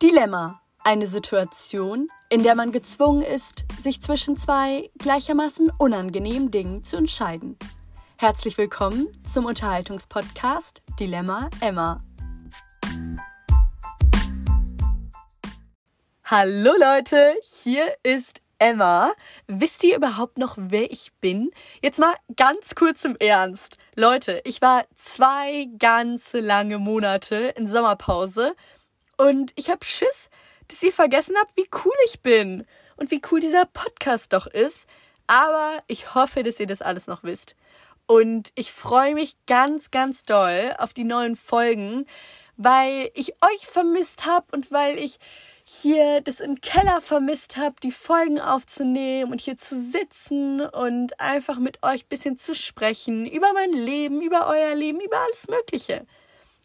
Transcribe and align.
Dilemma. 0.00 0.62
Eine 0.84 1.06
Situation, 1.06 2.08
in 2.30 2.44
der 2.44 2.54
man 2.54 2.70
gezwungen 2.70 3.20
ist, 3.20 3.64
sich 3.80 4.00
zwischen 4.00 4.36
zwei 4.36 4.88
gleichermaßen 4.96 5.72
unangenehmen 5.76 6.52
Dingen 6.52 6.84
zu 6.84 6.96
entscheiden. 6.96 7.58
Herzlich 8.16 8.56
willkommen 8.58 9.08
zum 9.24 9.44
Unterhaltungspodcast 9.44 10.82
Dilemma 11.00 11.50
Emma. 11.60 12.00
Hallo 16.22 16.70
Leute, 16.78 17.34
hier 17.42 17.92
ist 18.04 18.40
Emma. 18.60 19.10
Wisst 19.48 19.82
ihr 19.82 19.96
überhaupt 19.96 20.38
noch, 20.38 20.54
wer 20.58 20.92
ich 20.92 21.12
bin? 21.20 21.50
Jetzt 21.82 21.98
mal 21.98 22.14
ganz 22.36 22.76
kurz 22.76 23.04
im 23.04 23.16
Ernst. 23.16 23.78
Leute, 23.96 24.42
ich 24.44 24.62
war 24.62 24.84
zwei 24.94 25.66
ganze 25.76 26.38
lange 26.38 26.78
Monate 26.78 27.52
in 27.56 27.66
Sommerpause 27.66 28.54
und 29.18 29.52
ich 29.56 29.68
hab 29.68 29.84
Schiss, 29.84 30.30
dass 30.68 30.82
ihr 30.82 30.92
vergessen 30.92 31.36
habt, 31.38 31.56
wie 31.56 31.68
cool 31.84 31.94
ich 32.06 32.20
bin 32.20 32.66
und 32.96 33.10
wie 33.10 33.20
cool 33.30 33.40
dieser 33.40 33.66
Podcast 33.66 34.32
doch 34.32 34.46
ist. 34.46 34.86
Aber 35.26 35.78
ich 35.88 36.14
hoffe, 36.14 36.42
dass 36.42 36.58
ihr 36.58 36.66
das 36.66 36.80
alles 36.80 37.06
noch 37.06 37.22
wisst. 37.22 37.54
Und 38.06 38.52
ich 38.54 38.72
freue 38.72 39.14
mich 39.14 39.36
ganz, 39.46 39.90
ganz 39.90 40.22
doll 40.22 40.74
auf 40.78 40.94
die 40.94 41.04
neuen 41.04 41.36
Folgen, 41.36 42.06
weil 42.56 43.10
ich 43.14 43.34
euch 43.42 43.66
vermisst 43.66 44.24
habe 44.24 44.46
und 44.52 44.72
weil 44.72 44.98
ich 44.98 45.18
hier 45.64 46.22
das 46.22 46.40
im 46.40 46.62
Keller 46.62 47.02
vermisst 47.02 47.58
habe, 47.58 47.74
die 47.82 47.92
Folgen 47.92 48.40
aufzunehmen 48.40 49.32
und 49.32 49.40
hier 49.42 49.58
zu 49.58 49.78
sitzen 49.78 50.62
und 50.62 51.20
einfach 51.20 51.58
mit 51.58 51.82
euch 51.82 52.04
ein 52.04 52.08
bisschen 52.08 52.38
zu 52.38 52.54
sprechen 52.54 53.26
über 53.26 53.52
mein 53.52 53.72
Leben, 53.72 54.22
über 54.22 54.46
euer 54.46 54.74
Leben, 54.74 55.00
über 55.00 55.18
alles 55.18 55.46
Mögliche. 55.48 56.06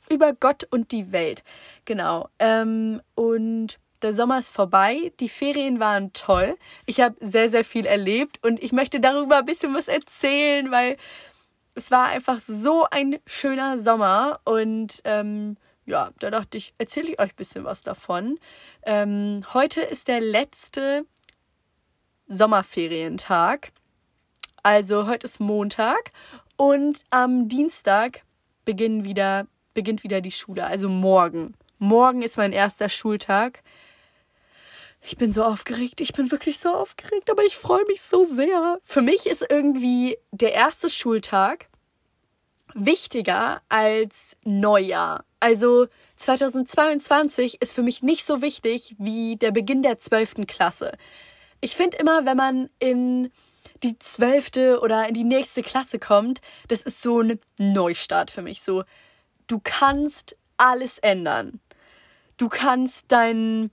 Über 0.09 0.33
Gott 0.33 0.65
und 0.69 0.91
die 0.91 1.11
Welt. 1.11 1.43
Genau. 1.85 2.29
Ähm, 2.39 3.01
und 3.15 3.79
der 4.01 4.13
Sommer 4.13 4.39
ist 4.39 4.49
vorbei, 4.49 5.13
die 5.19 5.29
Ferien 5.29 5.79
waren 5.79 6.11
toll. 6.11 6.57
Ich 6.85 6.99
habe 6.99 7.15
sehr, 7.21 7.49
sehr 7.49 7.63
viel 7.63 7.85
erlebt 7.85 8.37
und 8.43 8.61
ich 8.61 8.73
möchte 8.73 8.99
darüber 8.99 9.37
ein 9.37 9.45
bisschen 9.45 9.73
was 9.73 9.87
erzählen, 9.87 10.69
weil 10.71 10.97
es 11.73 11.89
war 11.89 12.07
einfach 12.07 12.39
so 12.39 12.85
ein 12.91 13.17
schöner 13.25 13.79
Sommer 13.79 14.41
und 14.43 15.01
ähm, 15.05 15.55
ja, 15.85 16.11
da 16.19 16.29
dachte 16.29 16.57
ich, 16.57 16.73
erzähle 16.77 17.09
ich 17.09 17.19
euch 17.19 17.31
ein 17.31 17.35
bisschen 17.35 17.63
was 17.63 17.81
davon. 17.81 18.39
Ähm, 18.83 19.41
heute 19.53 19.81
ist 19.81 20.07
der 20.07 20.21
letzte 20.21 21.05
Sommerferientag. 22.27 23.71
Also 24.63 25.07
heute 25.07 25.27
ist 25.27 25.39
Montag 25.39 26.11
und 26.55 27.03
am 27.09 27.47
Dienstag 27.49 28.23
beginnen 28.65 29.03
wieder, 29.03 29.47
beginnt 29.73 30.03
wieder 30.03 30.21
die 30.21 30.31
Schule. 30.31 30.65
Also 30.65 30.89
morgen. 30.89 31.55
Morgen 31.79 32.21
ist 32.21 32.37
mein 32.37 32.53
erster 32.53 32.89
Schultag. 32.89 33.61
Ich 35.01 35.17
bin 35.17 35.33
so 35.33 35.43
aufgeregt, 35.43 35.99
ich 35.99 36.13
bin 36.13 36.31
wirklich 36.31 36.59
so 36.59 36.69
aufgeregt, 36.69 37.29
aber 37.29 37.43
ich 37.43 37.57
freue 37.57 37.85
mich 37.85 38.01
so 38.01 38.23
sehr. 38.23 38.79
Für 38.83 39.01
mich 39.01 39.27
ist 39.27 39.45
irgendwie 39.49 40.17
der 40.31 40.53
erste 40.53 40.89
Schultag 40.89 41.67
wichtiger 42.73 43.61
als 43.69 44.37
Neujahr. 44.43 45.25
Also 45.41 45.87
2022 46.15 47.61
ist 47.61 47.75
für 47.75 47.83
mich 47.83 48.01
nicht 48.01 48.23
so 48.23 48.41
wichtig 48.41 48.95
wie 48.97 49.35
der 49.35 49.51
Beginn 49.51 49.83
der 49.83 49.99
12. 49.99 50.47
Klasse. 50.47 50.93
Ich 51.59 51.75
finde 51.75 51.97
immer, 51.97 52.25
wenn 52.25 52.37
man 52.37 52.69
in 52.79 53.29
die 53.83 53.99
zwölfte 53.99 54.79
oder 54.79 55.07
in 55.07 55.13
die 55.13 55.25
nächste 55.25 55.61
Klasse 55.61 55.99
kommt, 55.99 56.39
das 56.69 56.81
ist 56.81 57.01
so 57.01 57.19
ein 57.19 57.39
Neustart 57.59 58.31
für 58.31 58.41
mich. 58.41 58.61
So, 58.61 58.83
du 59.47 59.59
kannst 59.63 60.37
alles 60.57 60.99
ändern. 60.99 61.59
Du 62.37 62.49
kannst 62.49 63.11
deinen 63.11 63.71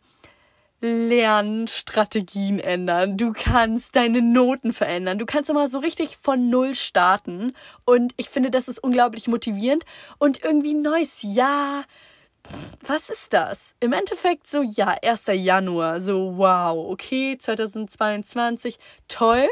Lernstrategien 0.80 2.58
ändern. 2.58 3.16
Du 3.16 3.32
kannst 3.32 3.96
deine 3.96 4.22
Noten 4.22 4.72
verändern. 4.72 5.18
Du 5.18 5.26
kannst 5.26 5.50
immer 5.50 5.68
so 5.68 5.78
richtig 5.78 6.16
von 6.16 6.48
Null 6.48 6.74
starten. 6.74 7.52
Und 7.84 8.12
ich 8.16 8.30
finde, 8.30 8.50
das 8.50 8.68
ist 8.68 8.82
unglaublich 8.82 9.28
motivierend. 9.28 9.84
Und 10.18 10.42
irgendwie 10.42 10.74
neues 10.74 11.22
Jahr. 11.22 11.84
Was 12.86 13.10
ist 13.10 13.34
das? 13.34 13.74
Im 13.80 13.92
Endeffekt 13.92 14.48
so, 14.48 14.62
ja, 14.62 14.94
1. 15.02 15.26
Januar. 15.34 16.00
So, 16.00 16.38
wow, 16.38 16.90
okay, 16.90 17.36
2022, 17.38 18.78
toll. 19.08 19.48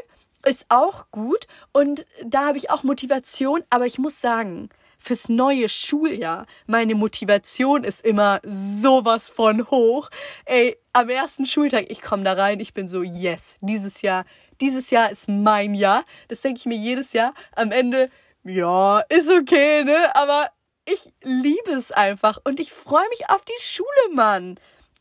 Ist 0.47 0.65
auch 0.71 1.11
gut. 1.11 1.47
Und 1.73 2.07
da 2.25 2.47
habe 2.47 2.59
ich 2.59 2.71
auch 2.71 2.85
Motivation. 2.85 3.63
Aber 3.69 3.85
ich 3.85 3.99
muss 3.99 4.21
sagen, 4.21 4.71
fürs 4.99 5.29
neue 5.29 5.69
Schuljahr. 5.69 6.47
Meine 6.67 6.95
Motivation 6.95 7.85
ist 7.85 8.05
immer 8.05 8.41
sowas 8.45 9.31
von 9.31 9.71
hoch. 9.71 10.11
Ey, 10.45 10.77
am 10.93 11.09
ersten 11.09 11.47
Schultag, 11.47 11.87
ich 11.89 12.03
komme 12.03 12.25
da 12.25 12.33
rein, 12.33 12.61
ich 12.61 12.73
bin 12.73 12.89
so, 12.89 13.03
yes, 13.03 13.57
dieses 13.61 14.03
Jahr, 14.03 14.25
dieses 14.61 14.91
Jahr 14.91 15.11
ist 15.11 15.29
mein 15.29 15.75
Jahr. 15.75 16.05
Das 16.29 16.41
denke 16.41 16.59
ich 16.59 16.67
mir 16.67 16.79
jedes 16.79 17.13
Jahr. 17.13 17.33
Am 17.55 17.71
Ende, 17.71 18.11
ja, 18.45 19.01
ist 19.09 19.31
okay, 19.31 19.85
ne? 19.85 19.97
Aber 20.15 20.51
ich 20.85 21.13
liebe 21.23 21.71
es 21.71 21.93
einfach 21.93 22.39
und 22.45 22.61
ich 22.61 22.73
freue 22.73 23.09
mich 23.11 23.29
auf 23.29 23.45
die 23.45 23.63
Schule, 23.63 24.15
Mann. 24.15 24.59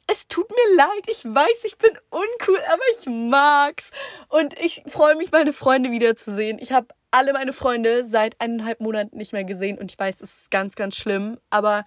Es 0.09 0.27
tut 0.27 0.49
mir 0.49 0.75
leid, 0.77 1.05
ich 1.09 1.25
weiß, 1.25 1.65
ich 1.65 1.77
bin 1.77 1.91
uncool, 2.09 2.59
aber 2.71 2.81
ich 2.97 3.05
mag's. 3.07 3.91
Und 4.29 4.57
ich 4.59 4.83
freue 4.87 5.15
mich, 5.15 5.31
meine 5.31 5.51
Freunde 5.51 5.91
wiederzusehen. 5.91 6.59
Ich 6.59 6.71
habe 6.71 6.87
alle 7.11 7.33
meine 7.33 7.53
Freunde 7.53 8.05
seit 8.05 8.39
eineinhalb 8.39 8.79
Monaten 8.79 9.17
nicht 9.17 9.33
mehr 9.33 9.43
gesehen 9.43 9.77
und 9.77 9.91
ich 9.91 9.99
weiß, 9.99 10.21
es 10.21 10.41
ist 10.41 10.51
ganz, 10.51 10.75
ganz 10.75 10.95
schlimm, 10.95 11.39
aber 11.49 11.85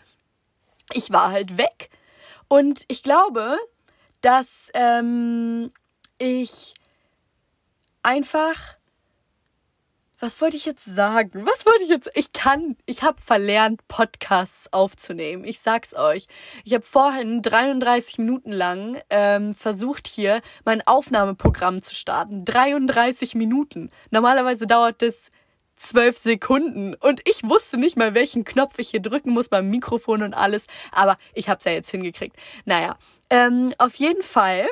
ich 0.92 1.10
war 1.12 1.30
halt 1.30 1.56
weg. 1.56 1.90
Und 2.48 2.84
ich 2.88 3.02
glaube, 3.02 3.58
dass 4.20 4.70
ähm, 4.74 5.72
ich 6.18 6.74
einfach 8.02 8.76
was 10.20 10.40
wollte 10.40 10.56
ich 10.56 10.66
jetzt 10.66 10.84
sagen? 10.84 11.46
Was 11.46 11.64
wollte 11.64 11.84
ich 11.84 11.88
jetzt? 11.88 12.10
Ich 12.14 12.32
kann, 12.32 12.76
ich 12.84 13.02
habe 13.02 13.20
verlernt, 13.20 13.86
Podcasts 13.88 14.70
aufzunehmen. 14.72 15.44
Ich 15.44 15.60
sag's 15.60 15.94
euch. 15.94 16.26
Ich 16.64 16.74
habe 16.74 16.84
vorhin 16.84 17.40
33 17.40 18.18
Minuten 18.18 18.52
lang 18.52 19.00
ähm, 19.08 19.54
versucht, 19.54 20.06
hier 20.06 20.42
mein 20.64 20.86
Aufnahmeprogramm 20.86 21.82
zu 21.82 21.94
starten. 21.94 22.44
33 22.44 23.34
Minuten. 23.34 23.90
Normalerweise 24.10 24.66
dauert 24.66 25.00
das 25.00 25.30
zwölf 25.74 26.18
Sekunden 26.18 26.94
und 26.94 27.22
ich 27.26 27.42
wusste 27.42 27.78
nicht 27.78 27.96
mal, 27.96 28.14
welchen 28.14 28.44
Knopf 28.44 28.78
ich 28.78 28.90
hier 28.90 29.00
drücken 29.00 29.30
muss 29.30 29.48
beim 29.48 29.70
Mikrofon 29.70 30.22
und 30.22 30.34
alles. 30.34 30.66
Aber 30.92 31.16
ich 31.32 31.48
hab's 31.48 31.64
ja 31.64 31.72
jetzt 31.72 31.90
hingekriegt. 31.90 32.36
Naja, 32.66 32.98
ähm, 33.30 33.72
auf 33.78 33.94
jeden 33.94 34.22
Fall. 34.22 34.68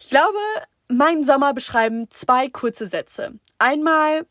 Ich 0.00 0.08
glaube, 0.08 0.38
meinen 0.88 1.26
Sommer 1.26 1.52
beschreiben 1.52 2.10
zwei 2.10 2.48
kurze 2.48 2.86
Sätze. 2.86 3.32
Einmal 3.58 4.26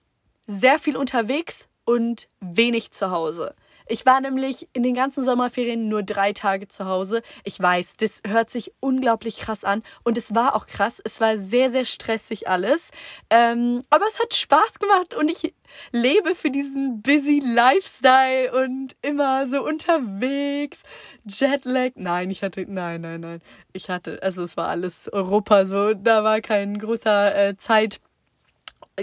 sehr 0.48 0.80
viel 0.80 0.98
unterwegs 0.98 1.68
und 1.86 2.28
wenig 2.40 2.92
zu 2.92 3.12
Hause. 3.12 3.56
Ich 3.88 4.06
war 4.06 4.22
nämlich 4.22 4.70
in 4.74 4.84
den 4.84 4.94
ganzen 4.94 5.24
Sommerferien 5.26 5.90
nur 5.90 6.04
drei 6.04 6.32
Tage 6.32 6.68
zu 6.68 6.86
Hause. 6.86 7.22
Ich 7.44 7.60
weiß, 7.60 7.96
das 7.98 8.22
hört 8.26 8.50
sich 8.50 8.74
unglaublich 8.80 9.38
krass 9.38 9.66
an 9.66 9.84
und 10.04 10.18
es 10.18 10.34
war 10.34 10.56
auch 10.56 10.68
krass. 10.68 11.02
Es 11.04 11.20
war 11.20 11.38
sehr, 11.38 11.70
sehr 11.70 11.86
stressig 11.86 12.48
alles. 12.48 12.92
Ähm, 13.30 13.82
aber 13.90 14.06
es 14.08 14.20
hat 14.20 14.34
Spaß 14.34 14.80
gemacht 14.80 15.14
und 15.14 15.30
ich 15.30 15.54
lebe 15.92 16.34
für 16.34 16.50
diesen 16.50 17.02
busy 17.02 17.42
Lifestyle 17.44 18.54
und 18.64 18.96
immer 19.02 19.48
so 19.48 19.64
unterwegs. 19.66 20.84
Jetlag. 21.26 21.92
Nein, 21.96 22.30
ich 22.30 22.42
hatte, 22.42 22.66
nein, 22.68 23.02
nein, 23.02 23.20
nein. 23.20 23.42
Ich 23.74 23.90
hatte, 23.90 24.22
also 24.24 24.44
es 24.44 24.56
war 24.56 24.70
alles 24.70 25.12
Europa 25.12 25.66
so. 25.66 25.94
Da 25.94 26.24
war 26.24 26.40
kein 26.40 26.78
großer 26.78 27.36
äh, 27.36 27.58
Zeit 27.58 28.00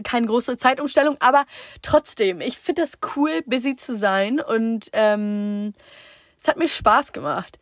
keine 0.04 0.26
große 0.26 0.56
Zeitumstellung, 0.58 1.16
aber 1.20 1.44
trotzdem, 1.82 2.40
ich 2.40 2.58
finde 2.58 2.82
das 2.82 2.98
cool, 3.16 3.42
busy 3.46 3.76
zu 3.76 3.94
sein 3.94 4.40
und 4.40 4.88
ähm, 4.92 5.72
es 6.38 6.48
hat 6.48 6.56
mir 6.56 6.68
Spaß 6.68 7.12
gemacht. 7.12 7.58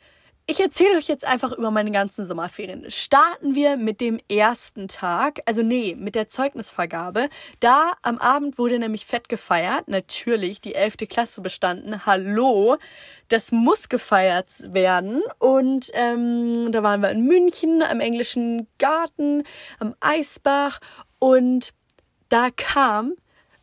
Ich 0.50 0.60
erzähle 0.60 0.96
euch 0.96 1.08
jetzt 1.08 1.26
einfach 1.26 1.52
über 1.52 1.70
meine 1.70 1.90
ganzen 1.90 2.26
Sommerferien. 2.26 2.90
Starten 2.90 3.54
wir 3.54 3.76
mit 3.76 4.00
dem 4.00 4.18
ersten 4.30 4.88
Tag, 4.88 5.40
also 5.44 5.62
nee, 5.62 5.94
mit 5.94 6.14
der 6.14 6.28
Zeugnisvergabe. 6.28 7.28
Da 7.60 7.92
am 8.00 8.16
Abend 8.16 8.56
wurde 8.56 8.78
nämlich 8.78 9.04
fett 9.04 9.28
gefeiert. 9.28 9.88
Natürlich, 9.88 10.62
die 10.62 10.74
elfte 10.74 11.06
Klasse 11.06 11.42
bestanden. 11.42 12.06
Hallo, 12.06 12.78
das 13.28 13.52
muss 13.52 13.90
gefeiert 13.90 14.46
werden. 14.72 15.20
Und 15.38 15.90
ähm, 15.92 16.72
da 16.72 16.82
waren 16.82 17.02
wir 17.02 17.10
in 17.10 17.26
München, 17.26 17.82
am 17.82 18.00
englischen 18.00 18.68
Garten, 18.78 19.42
am 19.80 19.94
Eisbach. 20.00 20.80
Und 21.18 21.74
da 22.28 22.50
kam 22.50 23.14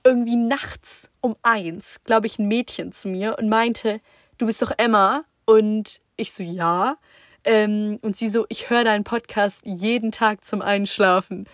irgendwie 0.03 0.35
nachts 0.35 1.09
um 1.21 1.35
eins, 1.41 1.97
glaube 2.03 2.27
ich, 2.27 2.37
ein 2.39 2.47
Mädchen 2.47 2.91
zu 2.91 3.07
mir 3.07 3.37
und 3.39 3.49
meinte, 3.49 3.99
du 4.37 4.45
bist 4.45 4.61
doch 4.61 4.71
Emma. 4.77 5.25
Und 5.45 6.01
ich 6.15 6.31
so, 6.33 6.43
ja. 6.43 6.97
Ähm, 7.43 7.99
und 8.01 8.15
sie 8.15 8.29
so, 8.29 8.45
ich 8.49 8.69
höre 8.69 8.83
deinen 8.83 9.03
Podcast 9.03 9.61
jeden 9.65 10.11
Tag 10.11 10.45
zum 10.45 10.61
Einschlafen. 10.61 11.47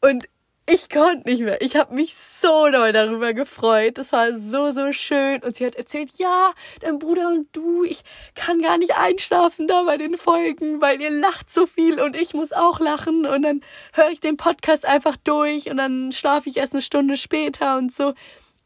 Und 0.00 0.28
ich 0.68 0.88
konnte 0.88 1.28
nicht 1.30 1.42
mehr. 1.42 1.60
Ich 1.62 1.76
habe 1.76 1.94
mich 1.94 2.16
so 2.16 2.68
doll 2.70 2.92
darüber 2.92 3.32
gefreut. 3.34 3.98
Das 3.98 4.12
war 4.12 4.36
so, 4.38 4.72
so 4.72 4.92
schön. 4.92 5.40
Und 5.44 5.54
sie 5.56 5.64
hat 5.64 5.76
erzählt, 5.76 6.10
ja, 6.18 6.52
dein 6.80 6.98
Bruder 6.98 7.28
und 7.28 7.48
du, 7.52 7.84
ich 7.84 8.02
kann 8.34 8.60
gar 8.60 8.76
nicht 8.76 8.96
einschlafen 8.96 9.68
da 9.68 9.84
bei 9.84 9.96
den 9.96 10.16
Folgen, 10.16 10.80
weil 10.80 11.00
ihr 11.00 11.10
lacht 11.10 11.52
so 11.52 11.66
viel 11.66 12.00
und 12.00 12.16
ich 12.16 12.34
muss 12.34 12.52
auch 12.52 12.80
lachen. 12.80 13.26
Und 13.26 13.42
dann 13.42 13.60
höre 13.92 14.10
ich 14.10 14.18
den 14.18 14.36
Podcast 14.36 14.84
einfach 14.84 15.16
durch 15.16 15.70
und 15.70 15.76
dann 15.76 16.10
schlafe 16.10 16.50
ich 16.50 16.56
erst 16.56 16.72
eine 16.72 16.82
Stunde 16.82 17.16
später 17.16 17.76
und 17.76 17.92
so. 17.92 18.14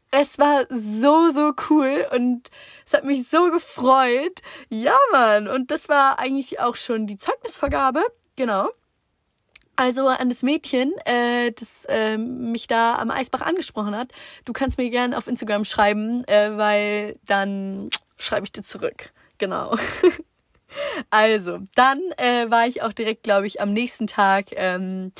Es 0.09 0.39
war 0.39 0.65
so, 0.69 1.29
so 1.29 1.53
cool 1.69 2.07
und 2.15 2.49
es 2.85 2.93
hat 2.93 3.05
mich 3.05 3.29
so 3.29 3.51
gefreut. 3.51 4.41
Ja, 4.69 4.97
Mann. 5.11 5.47
Und 5.47 5.69
das 5.69 5.87
war 5.87 6.17
eigentlich 6.19 6.59
auch 6.59 6.75
schon 6.75 7.05
die 7.05 7.17
Zeugnisvergabe. 7.17 8.03
Genau. 8.35 8.69
Also 9.75 10.07
an 10.07 10.29
das 10.29 10.43
Mädchen, 10.43 10.93
äh, 11.05 11.51
das 11.51 11.85
äh, 11.85 12.17
mich 12.17 12.67
da 12.67 12.95
am 12.95 13.09
Eisbach 13.09 13.41
angesprochen 13.41 13.95
hat, 13.95 14.11
du 14.45 14.53
kannst 14.53 14.77
mir 14.77 14.89
gerne 14.89 15.17
auf 15.17 15.27
Instagram 15.27 15.65
schreiben, 15.65 16.23
äh, 16.27 16.57
weil 16.57 17.17
dann 17.25 17.89
schreibe 18.17 18.45
ich 18.45 18.51
dir 18.51 18.63
zurück. 18.63 19.11
Genau. 19.37 19.75
also, 21.09 21.59
dann 21.75 21.99
äh, 22.17 22.49
war 22.51 22.67
ich 22.67 22.83
auch 22.83 22.93
direkt, 22.93 23.23
glaube 23.23 23.47
ich, 23.47 23.61
am 23.61 23.73
nächsten 23.73 24.07
Tag 24.07 24.47
ähm, 24.51 25.13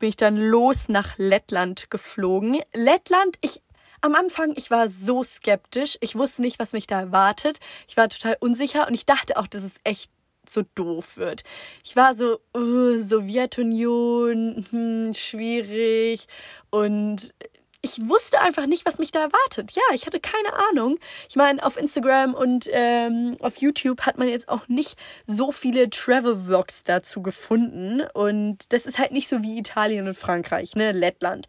bin 0.00 0.08
ich 0.08 0.16
dann 0.16 0.36
los 0.36 0.88
nach 0.88 1.18
Lettland 1.18 1.90
geflogen. 1.90 2.60
Lettland, 2.74 3.36
ich 3.42 3.62
am 4.00 4.14
Anfang, 4.14 4.54
ich 4.56 4.70
war 4.70 4.88
so 4.88 5.22
skeptisch. 5.22 5.98
Ich 6.00 6.16
wusste 6.16 6.42
nicht, 6.42 6.58
was 6.58 6.72
mich 6.72 6.86
da 6.86 7.00
erwartet. 7.00 7.60
Ich 7.86 7.96
war 7.96 8.08
total 8.08 8.36
unsicher 8.40 8.88
und 8.88 8.94
ich 8.94 9.04
dachte 9.04 9.36
auch, 9.36 9.46
das 9.46 9.62
ist 9.62 9.78
echt 9.84 10.10
so 10.48 10.62
doof 10.74 11.16
wird. 11.16 11.42
Ich 11.84 11.96
war 11.96 12.14
so, 12.14 12.40
uh, 12.56 13.00
Sowjetunion, 13.00 14.66
hm, 14.70 15.14
schwierig 15.14 16.26
und 16.70 17.34
ich 17.82 18.08
wusste 18.08 18.40
einfach 18.40 18.66
nicht, 18.66 18.84
was 18.84 18.98
mich 18.98 19.10
da 19.10 19.20
erwartet. 19.20 19.72
Ja, 19.72 19.82
ich 19.94 20.06
hatte 20.06 20.20
keine 20.20 20.52
Ahnung. 20.68 20.98
Ich 21.28 21.36
meine, 21.36 21.64
auf 21.64 21.78
Instagram 21.78 22.34
und 22.34 22.68
ähm, 22.72 23.36
auf 23.40 23.56
YouTube 23.56 24.02
hat 24.02 24.18
man 24.18 24.28
jetzt 24.28 24.48
auch 24.48 24.68
nicht 24.68 24.98
so 25.26 25.50
viele 25.50 25.88
Travel-Vlogs 25.88 26.84
dazu 26.84 27.22
gefunden. 27.22 28.02
Und 28.12 28.72
das 28.72 28.84
ist 28.84 28.98
halt 28.98 29.12
nicht 29.12 29.28
so 29.28 29.42
wie 29.42 29.58
Italien 29.58 30.06
und 30.06 30.14
Frankreich, 30.14 30.76
ne? 30.76 30.92
Lettland. 30.92 31.48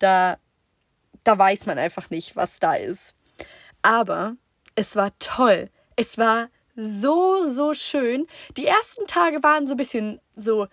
Da, 0.00 0.38
da 1.22 1.38
weiß 1.38 1.66
man 1.66 1.78
einfach 1.78 2.10
nicht, 2.10 2.34
was 2.34 2.58
da 2.58 2.74
ist. 2.74 3.14
Aber 3.82 4.36
es 4.74 4.96
war 4.96 5.16
toll. 5.20 5.70
Es 5.94 6.18
war 6.18 6.48
so, 6.80 7.48
so 7.48 7.74
schön. 7.74 8.28
Die 8.56 8.66
ersten 8.66 9.06
Tage 9.08 9.42
waren 9.42 9.66
so 9.66 9.74
ein 9.74 9.78
bisschen 9.78 10.20
so 10.36 10.68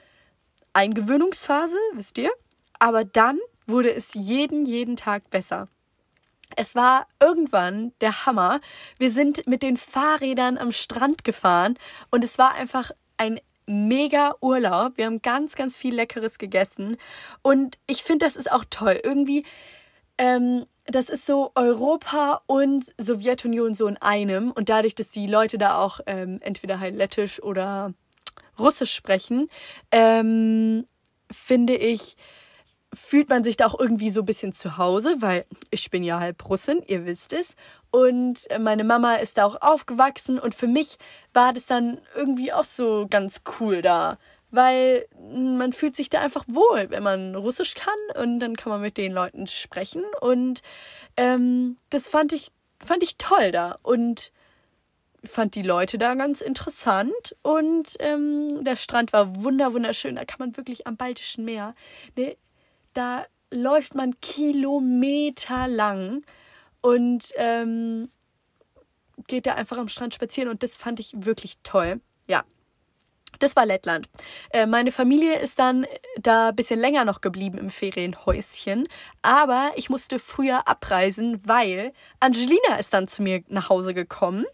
Eingewöhnungsphase, 0.73 1.77
wisst 1.93 2.19
ihr? 2.19 2.31
Aber 2.77 3.03
dann 3.03 3.39
wurde 3.65 3.91
es 3.91 4.13
jeden, 4.13 4.67
jeden 4.67 4.97
Tag 4.97 5.31
besser. 5.31 5.67
Es 6.55 6.75
war 6.75 7.07
irgendwann 7.19 7.91
der 8.01 8.27
Hammer. 8.27 8.61
Wir 8.99 9.09
sind 9.09 9.47
mit 9.47 9.63
den 9.63 9.77
Fahrrädern 9.77 10.59
am 10.59 10.71
Strand 10.71 11.23
gefahren 11.23 11.79
und 12.11 12.23
es 12.23 12.37
war 12.37 12.53
einfach 12.53 12.91
ein 13.17 13.39
mega 13.65 14.35
Urlaub. 14.41 14.97
Wir 14.97 15.07
haben 15.07 15.23
ganz, 15.23 15.55
ganz 15.55 15.75
viel 15.75 15.95
Leckeres 15.95 16.37
gegessen 16.37 16.97
und 17.41 17.79
ich 17.87 18.03
finde, 18.03 18.25
das 18.25 18.35
ist 18.35 18.51
auch 18.51 18.65
toll. 18.69 18.99
Irgendwie 19.03 19.43
ähm, 20.17 20.65
das 20.85 21.09
ist 21.09 21.25
so 21.25 21.51
Europa 21.55 22.39
und 22.45 22.93
Sowjetunion 22.97 23.73
so 23.73 23.87
in 23.87 23.97
einem. 23.97 24.51
Und 24.51 24.69
dadurch, 24.69 24.95
dass 24.95 25.09
die 25.09 25.27
Leute 25.27 25.57
da 25.57 25.79
auch 25.79 25.99
ähm, 26.05 26.39
entweder 26.41 26.79
halt 26.79 26.95
lettisch 26.95 27.41
oder 27.41 27.93
russisch 28.59 28.93
sprechen, 28.93 29.49
ähm, 29.91 30.85
finde 31.31 31.75
ich, 31.75 32.15
fühlt 32.93 33.29
man 33.29 33.43
sich 33.43 33.57
da 33.57 33.65
auch 33.65 33.77
irgendwie 33.77 34.09
so 34.09 34.21
ein 34.21 34.25
bisschen 34.25 34.53
zu 34.53 34.77
Hause, 34.77 35.17
weil 35.19 35.45
ich 35.71 35.89
bin 35.89 36.03
ja 36.03 36.19
halb 36.19 36.47
Russin, 36.47 36.81
ihr 36.87 37.05
wisst 37.05 37.33
es. 37.33 37.55
Und 37.91 38.47
meine 38.59 38.83
Mama 38.83 39.15
ist 39.15 39.37
da 39.37 39.45
auch 39.45 39.61
aufgewachsen 39.61 40.39
und 40.39 40.53
für 40.53 40.67
mich 40.67 40.97
war 41.33 41.53
das 41.53 41.65
dann 41.65 41.99
irgendwie 42.15 42.53
auch 42.53 42.63
so 42.63 43.07
ganz 43.09 43.41
cool 43.59 43.81
da 43.81 44.17
weil 44.51 45.07
man 45.19 45.73
fühlt 45.73 45.95
sich 45.95 46.09
da 46.09 46.21
einfach 46.21 46.45
wohl, 46.47 46.87
wenn 46.89 47.03
man 47.03 47.35
Russisch 47.35 47.73
kann 47.73 48.23
und 48.23 48.39
dann 48.39 48.55
kann 48.55 48.71
man 48.71 48.81
mit 48.81 48.97
den 48.97 49.11
Leuten 49.11 49.47
sprechen 49.47 50.03
und 50.21 50.61
ähm, 51.17 51.77
das 51.89 52.07
fand 52.07 52.33
ich 52.33 52.51
fand 52.83 53.03
ich 53.03 53.17
toll 53.17 53.51
da 53.51 53.77
und 53.83 54.31
fand 55.23 55.55
die 55.55 55.61
Leute 55.61 55.97
da 55.97 56.13
ganz 56.15 56.41
interessant 56.41 57.35
und 57.41 57.95
ähm, 57.99 58.63
der 58.63 58.75
Strand 58.75 59.13
war 59.13 59.43
wunder 59.43 59.73
wunderschön. 59.73 60.15
Da 60.15 60.25
kann 60.25 60.39
man 60.39 60.57
wirklich 60.57 60.87
am 60.87 60.97
Baltischen 60.97 61.45
Meer, 61.45 61.75
ne, 62.15 62.37
da 62.93 63.25
läuft 63.51 63.95
man 63.95 64.19
Kilometer 64.21 65.67
lang 65.67 66.23
und 66.81 67.29
ähm, 67.37 68.09
geht 69.27 69.45
da 69.45 69.55
einfach 69.55 69.77
am 69.77 69.87
Strand 69.87 70.13
spazieren 70.13 70.49
und 70.49 70.63
das 70.63 70.75
fand 70.75 70.99
ich 70.99 71.13
wirklich 71.17 71.57
toll. 71.63 71.99
Ja, 72.27 72.43
das 73.39 73.55
war 73.55 73.65
Lettland. 73.65 74.07
Äh, 74.51 74.65
meine 74.65 74.91
Familie 74.91 75.39
ist 75.39 75.59
dann 75.59 75.85
da 76.17 76.49
ein 76.49 76.55
bisschen 76.55 76.79
länger 76.79 77.05
noch 77.05 77.21
geblieben 77.21 77.57
im 77.57 77.69
Ferienhäuschen. 77.69 78.87
Aber 79.21 79.71
ich 79.75 79.89
musste 79.89 80.19
früher 80.19 80.67
abreisen, 80.67 81.41
weil 81.45 81.93
Angelina 82.19 82.75
ist 82.79 82.93
dann 82.93 83.07
zu 83.07 83.21
mir 83.21 83.43
nach 83.47 83.69
Hause 83.69 83.93
gekommen. 83.93 84.45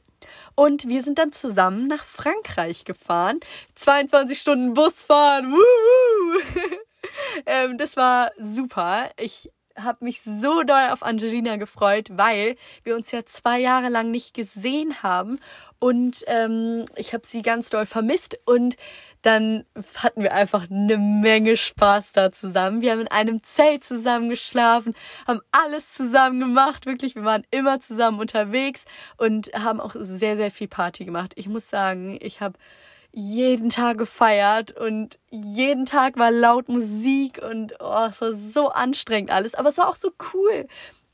Und 0.56 0.88
wir 0.88 1.01
sind 1.01 1.18
dann 1.18 1.31
zusammen 1.31 1.88
nach 1.88 2.04
Frankreich 2.04 2.86
gefahren. 2.86 3.39
22 3.75 4.39
Stunden 4.39 4.74
Bus 4.74 5.01
fahren. 5.01 5.54
ähm, 7.45 7.77
das 7.77 7.98
war 7.98 8.31
super. 8.38 9.10
Ich 9.18 9.50
habe 9.77 10.04
mich 10.04 10.22
so 10.22 10.63
doll 10.63 10.89
auf 10.92 11.04
Angelina 11.04 11.56
gefreut, 11.56 12.10
weil 12.12 12.56
wir 12.84 12.95
uns 12.95 13.12
ja 13.12 13.25
zwei 13.25 13.60
Jahre 13.60 13.89
lang 13.89 14.12
nicht 14.12 14.34
gesehen 14.34 15.01
haben 15.01 15.39
und 15.81 16.24
ähm, 16.28 16.86
ich 16.95 17.13
habe 17.13 17.25
sie 17.25 17.42
ganz 17.42 17.72
doll 17.72 17.88
vermisst 17.88 18.38
und 18.45 18.78
dann 19.24 19.66
hatten 19.95 20.22
wir 20.22 20.33
einfach 20.33 20.69
eine 20.69 20.98
Menge 20.98 21.57
Spaß 21.57 22.12
da 22.12 22.31
zusammen. 22.31 22.81
Wir 22.81 22.92
haben 22.92 23.01
in 23.01 23.07
einem 23.07 23.42
Zelt 23.44 23.83
zusammen 23.83 24.30
geschlafen, 24.30 24.94
haben 25.28 25.42
alles 25.51 25.92
zusammen 25.92 26.39
gemacht, 26.39 26.86
wirklich, 26.86 27.16
wir 27.16 27.24
waren 27.24 27.44
immer 27.50 27.80
zusammen 27.80 28.19
unterwegs 28.19 28.86
und 29.18 29.51
haben 29.56 29.81
auch 29.81 29.95
sehr, 29.98 30.38
sehr 30.38 30.51
viel 30.51 30.68
Party 30.68 31.04
gemacht. 31.04 31.33
Ich 31.36 31.50
muss 31.50 31.68
sagen, 31.68 32.16
ich 32.22 32.42
habe 32.42 32.60
jeden 33.12 33.69
Tag 33.69 33.98
gefeiert 33.98 34.80
und 34.80 35.18
jeden 35.31 35.86
Tag 35.86 36.18
war 36.18 36.30
laut 36.30 36.69
Musik 36.69 37.42
und 37.44 37.74
oh, 37.80 38.07
es 38.07 38.22
war 38.22 38.36
so 38.36 38.69
anstrengend 38.69 39.31
alles, 39.31 39.56
aber 39.56 39.69
es 39.69 39.80
war 39.80 39.89
auch 39.89 39.95
so 39.95 40.12
cool. 40.34 40.68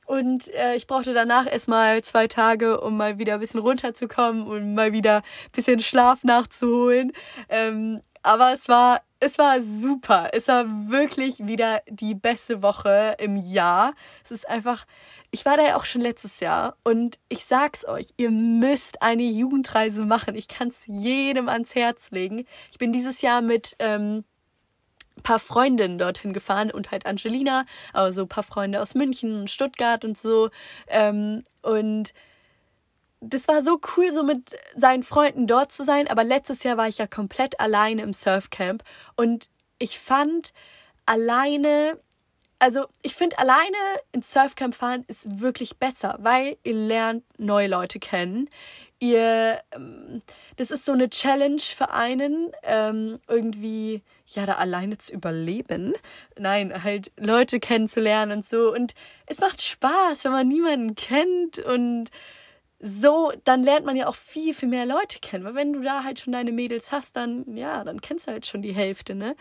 Und 0.07 0.53
äh, 0.53 0.75
ich 0.75 0.87
brauchte 0.87 1.13
danach 1.13 1.51
erstmal 1.51 2.01
zwei 2.01 2.27
Tage, 2.27 2.79
um 2.79 2.95
mal 2.95 3.19
wieder 3.19 3.35
ein 3.35 3.39
bisschen 3.41 3.59
runterzukommen 3.59 4.47
und 4.47 4.73
mal 4.73 4.93
wieder 4.93 5.17
ein 5.17 5.51
bisschen 5.51 5.81
Schlaf 5.81 6.23
nachzuholen. 6.23 7.11
Ähm, 7.49 7.99
aber 8.23 8.53
es 8.53 8.69
war, 8.69 9.01
es 9.19 9.37
war 9.37 9.61
super. 9.61 10.29
Es 10.31 10.47
war 10.47 10.65
wirklich 10.89 11.45
wieder 11.45 11.81
die 11.89 12.15
beste 12.15 12.63
Woche 12.63 13.17
im 13.19 13.35
Jahr. 13.35 13.93
Es 14.23 14.31
ist 14.31 14.47
einfach, 14.49 14.85
ich 15.31 15.45
war 15.45 15.57
da 15.57 15.63
ja 15.65 15.75
auch 15.75 15.85
schon 15.85 16.01
letztes 16.01 16.39
Jahr 16.39 16.77
und 16.85 17.19
ich 17.27 17.43
sag's 17.43 17.85
euch, 17.85 18.13
ihr 18.15 18.31
müsst 18.31 19.01
eine 19.01 19.23
Jugendreise 19.23 20.05
machen. 20.05 20.35
Ich 20.35 20.47
kann's 20.47 20.85
jedem 20.87 21.49
ans 21.49 21.75
Herz 21.75 22.11
legen. 22.11 22.45
Ich 22.71 22.77
bin 22.77 22.93
dieses 22.93 23.21
Jahr 23.21 23.41
mit 23.41 23.75
ähm, 23.79 24.23
paar 25.23 25.39
Freundinnen 25.39 25.97
dorthin 25.97 26.33
gefahren 26.33 26.71
und 26.71 26.91
halt 26.91 27.05
Angelina, 27.05 27.65
aber 27.93 28.11
so 28.11 28.25
paar 28.25 28.43
Freunde 28.43 28.81
aus 28.81 28.95
München 28.95 29.41
und 29.41 29.49
Stuttgart 29.49 30.05
und 30.05 30.17
so. 30.17 30.49
Ähm, 30.87 31.43
und 31.61 32.13
das 33.19 33.47
war 33.47 33.61
so 33.61 33.79
cool, 33.95 34.13
so 34.13 34.23
mit 34.23 34.57
seinen 34.75 35.03
Freunden 35.03 35.47
dort 35.47 35.71
zu 35.71 35.83
sein. 35.83 36.07
Aber 36.07 36.23
letztes 36.23 36.63
Jahr 36.63 36.77
war 36.77 36.87
ich 36.87 36.99
ja 36.99 37.07
komplett 37.07 37.59
alleine 37.59 38.03
im 38.03 38.13
Surfcamp 38.13 38.83
und 39.15 39.49
ich 39.79 39.99
fand 39.99 40.53
alleine 41.05 41.99
also 42.59 42.87
ich 43.03 43.15
finde 43.15 43.37
alleine 43.37 43.77
ins 44.11 44.31
Surfcamp 44.31 44.73
fahren 44.73 45.05
ist 45.07 45.41
wirklich 45.41 45.77
besser, 45.77 46.17
weil 46.19 46.57
ihr 46.63 46.73
lernt 46.73 47.23
neue 47.37 47.67
Leute 47.67 47.99
kennen. 47.99 48.49
Ihr, 48.99 49.59
ähm, 49.73 50.21
das 50.55 50.71
ist 50.71 50.85
so 50.85 50.93
eine 50.93 51.09
Challenge 51.09 51.61
für 51.61 51.91
einen, 51.91 52.51
ähm, 52.63 53.19
irgendwie, 53.27 54.01
ja, 54.25 54.45
da 54.45 54.53
alleine 54.53 54.97
zu 54.97 55.13
überleben. 55.13 55.93
Nein, 56.37 56.83
halt 56.83 57.11
Leute 57.17 57.59
kennenzulernen 57.59 58.31
und 58.37 58.45
so. 58.45 58.73
Und 58.73 58.93
es 59.27 59.39
macht 59.39 59.61
Spaß, 59.61 60.25
wenn 60.25 60.31
man 60.31 60.47
niemanden 60.47 60.95
kennt 60.95 61.59
und 61.59 62.09
so, 62.79 63.31
dann 63.43 63.63
lernt 63.63 63.85
man 63.85 63.95
ja 63.95 64.07
auch 64.07 64.15
viel, 64.15 64.53
viel 64.53 64.69
mehr 64.69 64.85
Leute 64.85 65.19
kennen. 65.19 65.43
Weil 65.43 65.55
wenn 65.55 65.73
du 65.73 65.81
da 65.81 66.03
halt 66.03 66.19
schon 66.19 66.33
deine 66.33 66.51
Mädels 66.51 66.91
hast, 66.91 67.15
dann, 67.17 67.55
ja, 67.55 67.83
dann 67.83 68.01
kennst 68.01 68.27
du 68.27 68.31
halt 68.31 68.45
schon 68.45 68.61
die 68.61 68.73
Hälfte, 68.73 69.15
ne? 69.15 69.35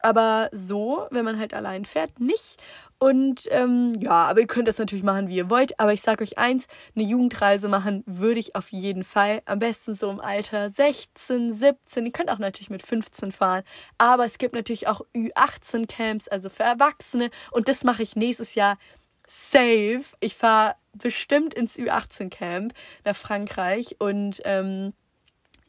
Aber 0.00 0.48
so, 0.52 1.06
wenn 1.10 1.24
man 1.24 1.38
halt 1.38 1.54
allein 1.54 1.84
fährt, 1.84 2.20
nicht. 2.20 2.58
Und 2.98 3.42
ähm, 3.52 3.94
ja, 4.00 4.26
aber 4.26 4.40
ihr 4.40 4.46
könnt 4.48 4.66
das 4.66 4.78
natürlich 4.78 5.04
machen, 5.04 5.28
wie 5.28 5.36
ihr 5.36 5.50
wollt. 5.50 5.78
Aber 5.78 5.92
ich 5.92 6.02
sage 6.02 6.22
euch 6.24 6.36
eins, 6.36 6.66
eine 6.96 7.04
Jugendreise 7.04 7.68
machen 7.68 8.02
würde 8.06 8.40
ich 8.40 8.56
auf 8.56 8.70
jeden 8.72 9.04
Fall. 9.04 9.40
Am 9.44 9.60
besten 9.60 9.94
so 9.94 10.10
im 10.10 10.20
Alter 10.20 10.68
16, 10.68 11.52
17. 11.52 12.06
Ihr 12.06 12.12
könnt 12.12 12.30
auch 12.30 12.38
natürlich 12.38 12.70
mit 12.70 12.82
15 12.82 13.30
fahren. 13.30 13.62
Aber 13.98 14.24
es 14.24 14.38
gibt 14.38 14.54
natürlich 14.54 14.88
auch 14.88 15.02
Ü18-Camps, 15.14 16.26
also 16.28 16.50
für 16.50 16.64
Erwachsene. 16.64 17.30
Und 17.52 17.68
das 17.68 17.84
mache 17.84 18.02
ich 18.02 18.16
nächstes 18.16 18.56
Jahr 18.56 18.78
safe. 19.28 20.04
Ich 20.18 20.34
fahre 20.34 20.74
bestimmt 20.92 21.54
ins 21.54 21.78
Ü18-Camp 21.78 22.74
nach 23.04 23.16
Frankreich. 23.16 23.94
Und 24.00 24.40
ähm, 24.44 24.92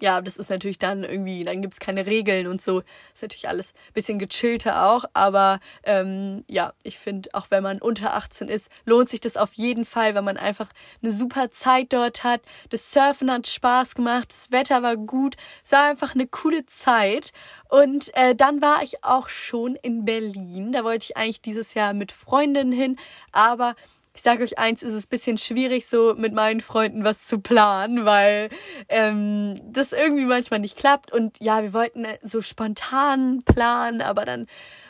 ja, 0.01 0.21
das 0.21 0.37
ist 0.37 0.49
natürlich 0.49 0.79
dann 0.79 1.03
irgendwie, 1.03 1.43
dann 1.43 1.61
gibt's 1.61 1.79
keine 1.79 2.05
Regeln 2.05 2.47
und 2.47 2.61
so. 2.61 2.81
Ist 3.13 3.21
natürlich 3.21 3.49
alles 3.49 3.73
bisschen 3.93 4.19
gechillter 4.19 4.85
auch, 4.85 5.05
aber 5.13 5.59
ähm, 5.83 6.43
ja, 6.47 6.73
ich 6.83 6.97
finde, 6.97 7.29
auch 7.33 7.47
wenn 7.49 7.63
man 7.63 7.81
unter 7.81 8.15
18 8.15 8.47
ist, 8.47 8.69
lohnt 8.85 9.09
sich 9.09 9.19
das 9.19 9.37
auf 9.37 9.53
jeden 9.53 9.85
Fall, 9.85 10.15
weil 10.15 10.21
man 10.21 10.37
einfach 10.37 10.69
eine 11.01 11.11
super 11.11 11.49
Zeit 11.49 11.93
dort 11.93 12.23
hat. 12.23 12.41
Das 12.69 12.91
Surfen 12.91 13.31
hat 13.31 13.47
Spaß 13.47 13.95
gemacht, 13.95 14.31
das 14.31 14.51
Wetter 14.51 14.81
war 14.83 14.97
gut, 14.97 15.35
es 15.63 15.71
war 15.71 15.89
einfach 15.89 16.15
eine 16.15 16.27
coole 16.27 16.65
Zeit. 16.65 17.31
Und 17.69 18.15
äh, 18.15 18.35
dann 18.35 18.61
war 18.61 18.81
ich 18.81 19.03
auch 19.03 19.29
schon 19.29 19.75
in 19.75 20.03
Berlin. 20.03 20.71
Da 20.71 20.83
wollte 20.83 21.05
ich 21.05 21.17
eigentlich 21.17 21.41
dieses 21.41 21.75
Jahr 21.75 21.93
mit 21.93 22.11
Freundinnen 22.11 22.71
hin, 22.71 22.97
aber 23.31 23.75
ich 24.13 24.21
sage 24.21 24.43
euch 24.43 24.57
eins, 24.57 24.83
ist 24.83 24.93
es 24.93 25.05
ein 25.05 25.09
bisschen 25.09 25.37
schwierig, 25.37 25.87
so 25.87 26.13
mit 26.15 26.33
meinen 26.33 26.61
Freunden 26.61 27.03
was 27.03 27.25
zu 27.25 27.39
planen, 27.39 28.05
weil 28.05 28.49
ähm, 28.89 29.59
das 29.71 29.91
irgendwie 29.91 30.25
manchmal 30.25 30.59
nicht 30.59 30.77
klappt. 30.77 31.11
Und 31.11 31.37
ja, 31.39 31.61
wir 31.63 31.73
wollten 31.73 32.05
so 32.21 32.41
spontan 32.41 33.43
planen, 33.43 34.01
aber 34.01 34.25
dann 34.25 34.47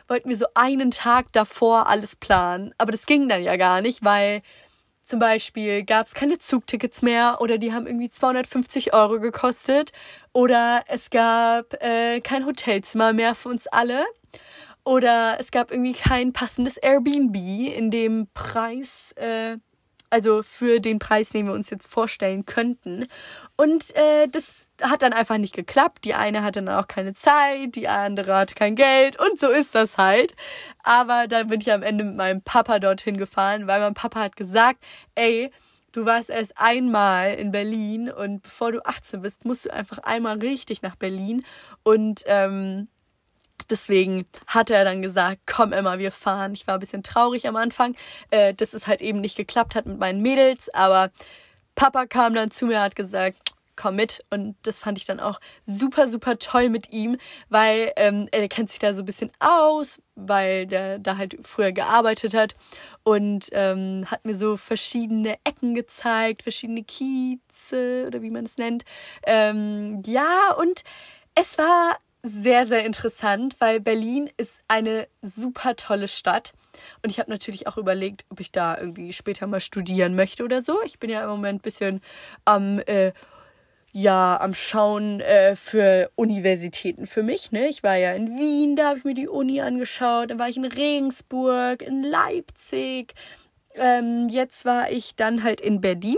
wollten 0.07 0.29
wir 0.29 0.37
so 0.37 0.47
einen 0.55 0.91
Tag 0.91 1.31
davor 1.33 1.87
alles 1.87 2.15
planen. 2.15 2.73
Aber 2.77 2.91
das 2.91 3.05
ging 3.05 3.29
dann 3.29 3.43
ja 3.43 3.57
gar 3.57 3.81
nicht, 3.81 4.03
weil 4.03 4.41
zum 5.03 5.19
Beispiel 5.19 5.83
gab 5.83 6.05
es 6.05 6.13
keine 6.13 6.37
Zugtickets 6.37 7.01
mehr 7.01 7.37
oder 7.39 7.57
die 7.57 7.73
haben 7.73 7.87
irgendwie 7.87 8.09
250 8.09 8.93
Euro 8.93 9.19
gekostet 9.19 9.91
oder 10.33 10.83
es 10.87 11.09
gab 11.09 11.73
äh, 11.83 12.21
kein 12.21 12.45
Hotelzimmer 12.45 13.13
mehr 13.13 13.33
für 13.33 13.49
uns 13.49 13.65
alle. 13.67 14.05
Oder 14.83 15.37
es 15.39 15.51
gab 15.51 15.71
irgendwie 15.71 15.93
kein 15.93 16.33
passendes 16.33 16.77
Airbnb 16.77 17.35
in 17.35 17.91
dem 17.91 18.27
Preis, 18.33 19.13
äh, 19.17 19.57
also 20.09 20.41
für 20.41 20.79
den 20.79 20.97
Preis, 20.97 21.29
den 21.29 21.45
wir 21.45 21.53
uns 21.53 21.69
jetzt 21.69 21.87
vorstellen 21.87 22.45
könnten. 22.45 23.05
Und 23.55 23.95
äh, 23.95 24.27
das 24.27 24.69
hat 24.81 25.01
dann 25.01 25.13
einfach 25.13 25.37
nicht 25.37 25.53
geklappt. 25.53 26.05
Die 26.05 26.15
eine 26.15 26.43
hatte 26.43 26.63
dann 26.63 26.75
auch 26.75 26.87
keine 26.87 27.13
Zeit, 27.13 27.75
die 27.75 27.87
andere 27.87 28.35
hatte 28.35 28.55
kein 28.55 28.75
Geld 28.75 29.17
und 29.19 29.39
so 29.39 29.49
ist 29.49 29.75
das 29.75 29.97
halt. 29.97 30.35
Aber 30.83 31.27
dann 31.27 31.47
bin 31.47 31.61
ich 31.61 31.71
am 31.71 31.83
Ende 31.83 32.03
mit 32.03 32.15
meinem 32.15 32.41
Papa 32.41 32.79
dorthin 32.79 33.17
gefahren, 33.17 33.67
weil 33.67 33.81
mein 33.81 33.93
Papa 33.93 34.21
hat 34.21 34.35
gesagt, 34.35 34.83
ey, 35.15 35.51
du 35.91 36.05
warst 36.05 36.29
erst 36.29 36.53
einmal 36.57 37.33
in 37.35 37.51
Berlin 37.51 38.11
und 38.11 38.41
bevor 38.41 38.71
du 38.71 38.85
18 38.85 39.21
bist, 39.21 39.45
musst 39.45 39.65
du 39.65 39.73
einfach 39.73 39.99
einmal 39.99 40.37
richtig 40.39 40.81
nach 40.81 40.95
Berlin 40.95 41.45
und 41.83 42.23
ähm, 42.25 42.87
Deswegen 43.69 44.25
hat 44.47 44.69
er 44.69 44.83
dann 44.83 45.01
gesagt, 45.01 45.41
komm 45.45 45.73
Emma, 45.73 45.99
wir 45.99 46.11
fahren. 46.11 46.53
Ich 46.53 46.67
war 46.67 46.75
ein 46.75 46.79
bisschen 46.79 47.03
traurig 47.03 47.47
am 47.47 47.55
Anfang, 47.55 47.95
äh, 48.31 48.53
dass 48.53 48.73
es 48.73 48.87
halt 48.87 49.01
eben 49.01 49.21
nicht 49.21 49.37
geklappt 49.37 49.75
hat 49.75 49.85
mit 49.85 49.99
meinen 49.99 50.21
Mädels, 50.21 50.73
aber 50.73 51.11
Papa 51.75 52.05
kam 52.05 52.33
dann 52.33 52.51
zu 52.51 52.65
mir, 52.65 52.81
hat 52.81 52.95
gesagt, 52.95 53.37
komm 53.79 53.95
mit. 53.95 54.23
Und 54.29 54.55
das 54.63 54.77
fand 54.77 54.97
ich 54.97 55.05
dann 55.05 55.19
auch 55.19 55.39
super, 55.65 56.07
super 56.07 56.37
toll 56.37 56.69
mit 56.69 56.91
ihm, 56.91 57.17
weil 57.47 57.93
ähm, 57.95 58.27
er 58.31 58.47
kennt 58.49 58.69
sich 58.69 58.79
da 58.79 58.93
so 58.93 59.01
ein 59.01 59.05
bisschen 59.05 59.31
aus, 59.39 60.01
weil 60.15 60.67
der 60.67 60.99
da 60.99 61.17
halt 61.17 61.37
früher 61.41 61.71
gearbeitet 61.71 62.33
hat 62.33 62.55
und 63.03 63.47
ähm, 63.53 64.03
hat 64.07 64.25
mir 64.25 64.35
so 64.35 64.57
verschiedene 64.57 65.37
Ecken 65.45 65.73
gezeigt, 65.73 66.43
verschiedene 66.43 66.83
Kieze 66.83 68.03
oder 68.07 68.21
wie 68.21 68.31
man 68.31 68.45
es 68.45 68.57
nennt. 68.57 68.83
Ähm, 69.25 70.01
ja, 70.05 70.53
und 70.57 70.83
es 71.35 71.57
war 71.57 71.97
sehr, 72.29 72.65
sehr 72.65 72.85
interessant, 72.85 73.55
weil 73.59 73.79
Berlin 73.79 74.29
ist 74.37 74.61
eine 74.67 75.07
super 75.21 75.75
tolle 75.75 76.07
Stadt. 76.07 76.53
Und 77.03 77.09
ich 77.09 77.19
habe 77.19 77.29
natürlich 77.29 77.67
auch 77.67 77.77
überlegt, 77.77 78.25
ob 78.29 78.39
ich 78.39 78.51
da 78.51 78.77
irgendwie 78.77 79.11
später 79.13 79.47
mal 79.47 79.59
studieren 79.59 80.15
möchte 80.15 80.43
oder 80.43 80.61
so. 80.61 80.81
Ich 80.83 80.99
bin 80.99 81.09
ja 81.09 81.23
im 81.23 81.29
Moment 81.29 81.59
ein 81.59 81.63
bisschen 81.63 82.01
am, 82.45 82.79
äh, 82.85 83.11
ja, 83.91 84.39
am 84.39 84.53
Schauen 84.53 85.19
äh, 85.19 85.55
für 85.55 86.11
Universitäten 86.15 87.07
für 87.07 87.23
mich. 87.23 87.51
Ne? 87.51 87.67
Ich 87.67 87.83
war 87.83 87.95
ja 87.95 88.11
in 88.13 88.37
Wien, 88.37 88.75
da 88.75 88.89
habe 88.89 88.99
ich 88.99 89.03
mir 89.03 89.15
die 89.15 89.27
Uni 89.27 89.61
angeschaut. 89.61 90.29
Dann 90.29 90.39
war 90.39 90.49
ich 90.49 90.57
in 90.57 90.65
Regensburg, 90.65 91.81
in 91.81 92.03
Leipzig. 92.03 93.13
Ähm, 93.75 94.29
jetzt 94.29 94.65
war 94.65 94.91
ich 94.91 95.15
dann 95.15 95.43
halt 95.43 95.61
in 95.61 95.81
Berlin. 95.81 96.17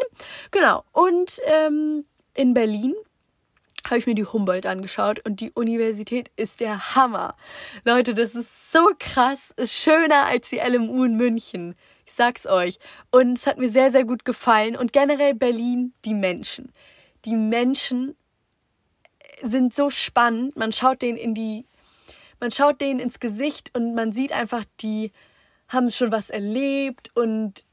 Genau. 0.51 0.83
Und 0.91 1.39
ähm, 1.45 2.05
in 2.33 2.53
Berlin 2.53 2.93
habe 3.85 3.97
ich 3.97 4.07
mir 4.07 4.15
die 4.15 4.25
Humboldt 4.25 4.65
angeschaut 4.65 5.19
und 5.25 5.39
die 5.39 5.51
Universität 5.51 6.31
ist 6.35 6.59
der 6.59 6.95
Hammer. 6.95 7.35
Leute, 7.83 8.13
das 8.13 8.35
ist 8.35 8.71
so 8.71 8.91
krass, 8.99 9.53
ist 9.57 9.73
schöner 9.73 10.25
als 10.25 10.49
die 10.49 10.59
LMU 10.59 11.03
in 11.05 11.17
München. 11.17 11.75
Ich 12.05 12.13
sag's 12.13 12.45
euch. 12.45 12.79
Und 13.09 13.37
es 13.37 13.47
hat 13.47 13.57
mir 13.57 13.69
sehr, 13.69 13.89
sehr 13.89 14.03
gut 14.03 14.25
gefallen. 14.25 14.75
Und 14.75 14.93
generell 14.93 15.33
Berlin, 15.33 15.93
die 16.05 16.13
Menschen. 16.13 16.71
Die 17.25 17.35
Menschen 17.35 18.15
sind 19.41 19.73
so 19.73 19.89
spannend. 19.89 20.55
Man 20.55 20.71
schaut 20.71 21.01
denen 21.01 21.17
in 21.17 21.33
die, 21.33 21.65
man 22.39 22.51
schaut 22.51 22.81
denen 22.81 22.99
ins 22.99 23.19
Gesicht 23.19 23.71
und 23.75 23.95
man 23.95 24.11
sieht 24.11 24.33
einfach, 24.33 24.63
die 24.81 25.11
haben 25.67 25.89
schon 25.89 26.11
was 26.11 26.29
erlebt 26.29 27.15
und 27.15 27.65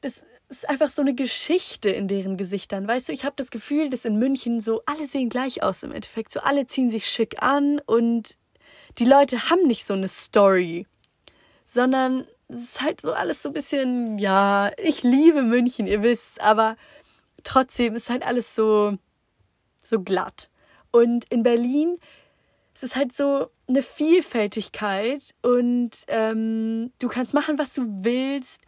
das 0.00 0.24
ist 0.48 0.68
einfach 0.68 0.88
so 0.88 1.02
eine 1.02 1.14
Geschichte 1.14 1.90
in 1.90 2.08
deren 2.08 2.36
Gesichtern. 2.36 2.88
Weißt 2.88 3.08
du, 3.08 3.12
ich 3.12 3.24
habe 3.24 3.36
das 3.36 3.50
Gefühl, 3.50 3.90
dass 3.90 4.04
in 4.04 4.18
München 4.18 4.60
so 4.60 4.82
alle 4.86 5.06
sehen 5.06 5.28
gleich 5.28 5.62
aus 5.62 5.82
im 5.82 5.92
Endeffekt. 5.92 6.32
So 6.32 6.40
alle 6.40 6.66
ziehen 6.66 6.90
sich 6.90 7.08
schick 7.08 7.42
an 7.42 7.80
und 7.84 8.36
die 8.98 9.04
Leute 9.04 9.50
haben 9.50 9.66
nicht 9.66 9.84
so 9.84 9.94
eine 9.94 10.08
Story, 10.08 10.86
sondern 11.64 12.26
es 12.48 12.62
ist 12.62 12.80
halt 12.80 13.00
so 13.00 13.12
alles 13.12 13.42
so 13.42 13.50
ein 13.50 13.52
bisschen, 13.52 14.18
ja, 14.18 14.70
ich 14.78 15.02
liebe 15.02 15.42
München, 15.42 15.86
ihr 15.86 16.02
wisst, 16.02 16.40
aber 16.40 16.76
trotzdem 17.44 17.94
ist 17.94 18.08
halt 18.08 18.24
alles 18.24 18.54
so, 18.54 18.96
so 19.82 20.00
glatt. 20.00 20.48
Und 20.90 21.26
in 21.30 21.42
Berlin 21.42 21.98
es 22.78 22.84
ist 22.84 22.96
halt 22.96 23.12
so 23.12 23.50
eine 23.66 23.82
Vielfältigkeit 23.82 25.34
und 25.42 25.90
ähm, 26.06 26.92
du 27.00 27.08
kannst 27.08 27.34
machen, 27.34 27.58
was 27.58 27.74
du 27.74 27.82
willst 28.04 28.60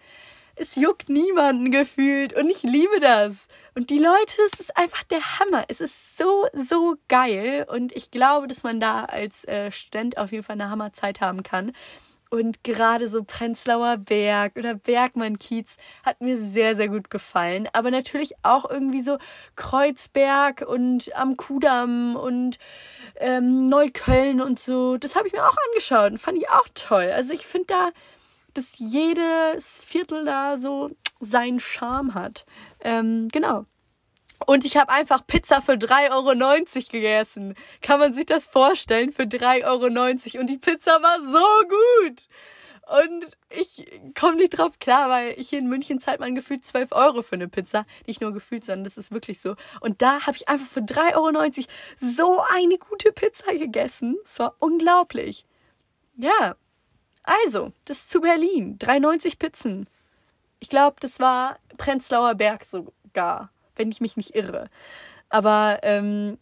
es 0.61 0.77
juckt 0.77 1.09
niemanden 1.09 1.71
gefühlt 1.71 2.35
und 2.35 2.51
ich 2.51 2.63
liebe 2.63 3.01
das. 3.01 3.49
Und 3.75 3.89
die 3.89 3.99
Leute, 3.99 4.43
es 4.53 4.61
ist 4.61 4.77
einfach 4.77 5.03
der 5.05 5.39
Hammer. 5.39 5.65
Es 5.69 5.81
ist 5.81 6.19
so, 6.19 6.47
so 6.53 6.97
geil 7.09 7.67
und 7.69 7.93
ich 7.97 8.11
glaube, 8.11 8.47
dass 8.47 8.63
man 8.63 8.79
da 8.79 9.07
als 9.07 9.45
äh, 9.45 9.73
Student 9.73 10.19
auf 10.19 10.33
jeden 10.33 10.45
Fall 10.45 10.61
eine 10.61 10.69
Hammerzeit 10.69 11.23
haben 11.23 11.43
kann. 11.43 11.73
Und 12.29 12.63
gerade 12.63 13.09
so 13.09 13.25
Prenzlauer 13.25 13.97
Berg 13.97 14.57
oder 14.57 14.75
Bergmann-Kiez 14.75 15.79
hat 16.05 16.21
mir 16.21 16.37
sehr, 16.37 16.77
sehr 16.77 16.89
gut 16.89 17.11
gefallen. 17.11 17.69
Aber 17.73 17.91
natürlich 17.91 18.35
auch 18.43 18.71
irgendwie 18.71 19.01
so 19.01 19.19
Kreuzberg 19.57 20.65
und 20.69 21.17
am 21.17 21.37
Kudamm 21.37 22.15
und 22.17 22.59
ähm, 23.17 23.69
Neukölln 23.69 24.41
und 24.41 24.61
so. 24.61 24.97
Das 24.99 25.17
habe 25.17 25.27
ich 25.27 25.33
mir 25.33 25.45
auch 25.45 25.57
angeschaut 25.71 26.13
und 26.13 26.19
fand 26.19 26.37
ich 26.37 26.51
auch 26.51 26.69
toll. 26.75 27.11
Also 27.13 27.33
ich 27.33 27.47
finde 27.47 27.67
da 27.69 27.91
dass 28.55 28.79
jedes 28.79 29.81
Viertel 29.81 30.25
da 30.25 30.57
so 30.57 30.91
seinen 31.21 31.61
Charme 31.61 32.15
hat. 32.15 32.47
Ähm, 32.81 33.29
genau. 33.29 33.67
Und 34.47 34.65
ich 34.65 34.77
habe 34.77 34.91
einfach 34.91 35.27
Pizza 35.27 35.61
für 35.61 35.73
3,90 35.73 36.11
Euro 36.11 36.87
gegessen. 36.91 37.55
Kann 37.83 38.01
man 38.01 38.15
sich 38.15 38.27
das 38.27 38.47
vorstellen? 38.47 39.13
Für 39.13 39.25
3,90 39.25 39.67
Euro. 39.67 40.41
Und 40.41 40.51
die 40.51 40.59
Pizza 40.59 41.03
war 41.03 41.19
so 41.21 41.69
gut. 41.69 42.29
Und 43.05 43.27
ich 43.51 43.87
komme 44.19 44.37
nicht 44.37 44.51
drauf 44.51 44.79
klar, 44.81 45.09
weil 45.11 45.33
hier 45.35 45.61
in 45.61 45.69
München 45.69 46.01
zahlt 46.01 46.19
man 46.19 46.35
gefühlt 46.35 46.65
12 46.65 46.91
Euro 46.93 47.23
für 47.23 47.37
eine 47.37 47.49
Pizza. 47.49 47.87
Nicht 48.07 48.21
nur 48.21 48.33
gefühlt, 48.33 48.65
sondern 48.65 48.85
das 48.85 48.97
ist 48.97 49.13
wirklich 49.13 49.41
so. 49.41 49.55
Und 49.81 50.03
da 50.03 50.27
habe 50.27 50.37
ich 50.37 50.49
einfach 50.49 50.67
für 50.67 50.81
3,90 50.81 51.17
Euro 51.17 51.67
so 51.97 52.43
eine 52.53 52.79
gute 52.79 53.13
Pizza 53.13 53.53
gegessen. 53.53 54.17
Es 54.25 54.39
war 54.41 54.57
unglaublich. 54.59 55.45
Ja, 56.17 56.57
also, 57.23 57.73
das 57.85 58.09
zu 58.09 58.21
Berlin. 58.21 58.79
3,90 58.79 59.39
Pizzen. 59.39 59.87
Ich 60.59 60.69
glaube, 60.69 60.97
das 61.01 61.21
war 61.21 61.57
Prenzlauer 61.77 62.35
Berg 62.35 62.65
sogar, 62.65 63.51
wenn 63.77 63.91
ich 63.91 64.01
mich 64.01 64.17
nicht 64.17 64.35
irre. 64.35 64.69
Aber 65.29 65.79
ähm, 65.83 66.39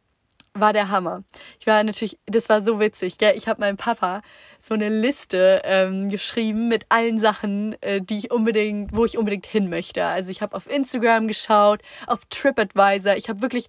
war 0.54 0.72
der 0.72 0.88
Hammer. 0.88 1.22
Ich 1.60 1.66
war 1.66 1.82
natürlich, 1.84 2.18
das 2.26 2.48
war 2.48 2.60
so 2.60 2.80
witzig. 2.80 3.18
Gell? 3.18 3.36
Ich 3.36 3.48
habe 3.48 3.60
meinem 3.60 3.76
Papa 3.76 4.22
so 4.58 4.74
eine 4.74 4.88
Liste 4.88 5.62
ähm, 5.64 6.08
geschrieben 6.08 6.68
mit 6.68 6.86
allen 6.88 7.18
Sachen, 7.18 7.80
äh, 7.82 8.00
die 8.00 8.18
ich 8.18 8.30
unbedingt, 8.30 8.96
wo 8.96 9.04
ich 9.04 9.18
unbedingt 9.18 9.46
hin 9.46 9.68
möchte. 9.68 10.04
Also 10.04 10.30
ich 10.30 10.42
habe 10.42 10.56
auf 10.56 10.68
Instagram 10.70 11.28
geschaut, 11.28 11.80
auf 12.06 12.24
TripAdvisor. 12.26 13.16
Ich 13.16 13.28
habe 13.28 13.42
wirklich 13.42 13.68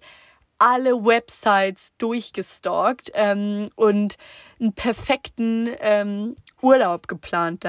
alle 0.58 1.04
Websites 1.04 1.92
durchgestalkt 1.98 3.10
ähm, 3.14 3.70
und 3.76 4.16
einen 4.60 4.74
perfekten 4.74 5.70
ähm, 5.80 6.36
Urlaub 6.62 7.08
geplant 7.08 7.64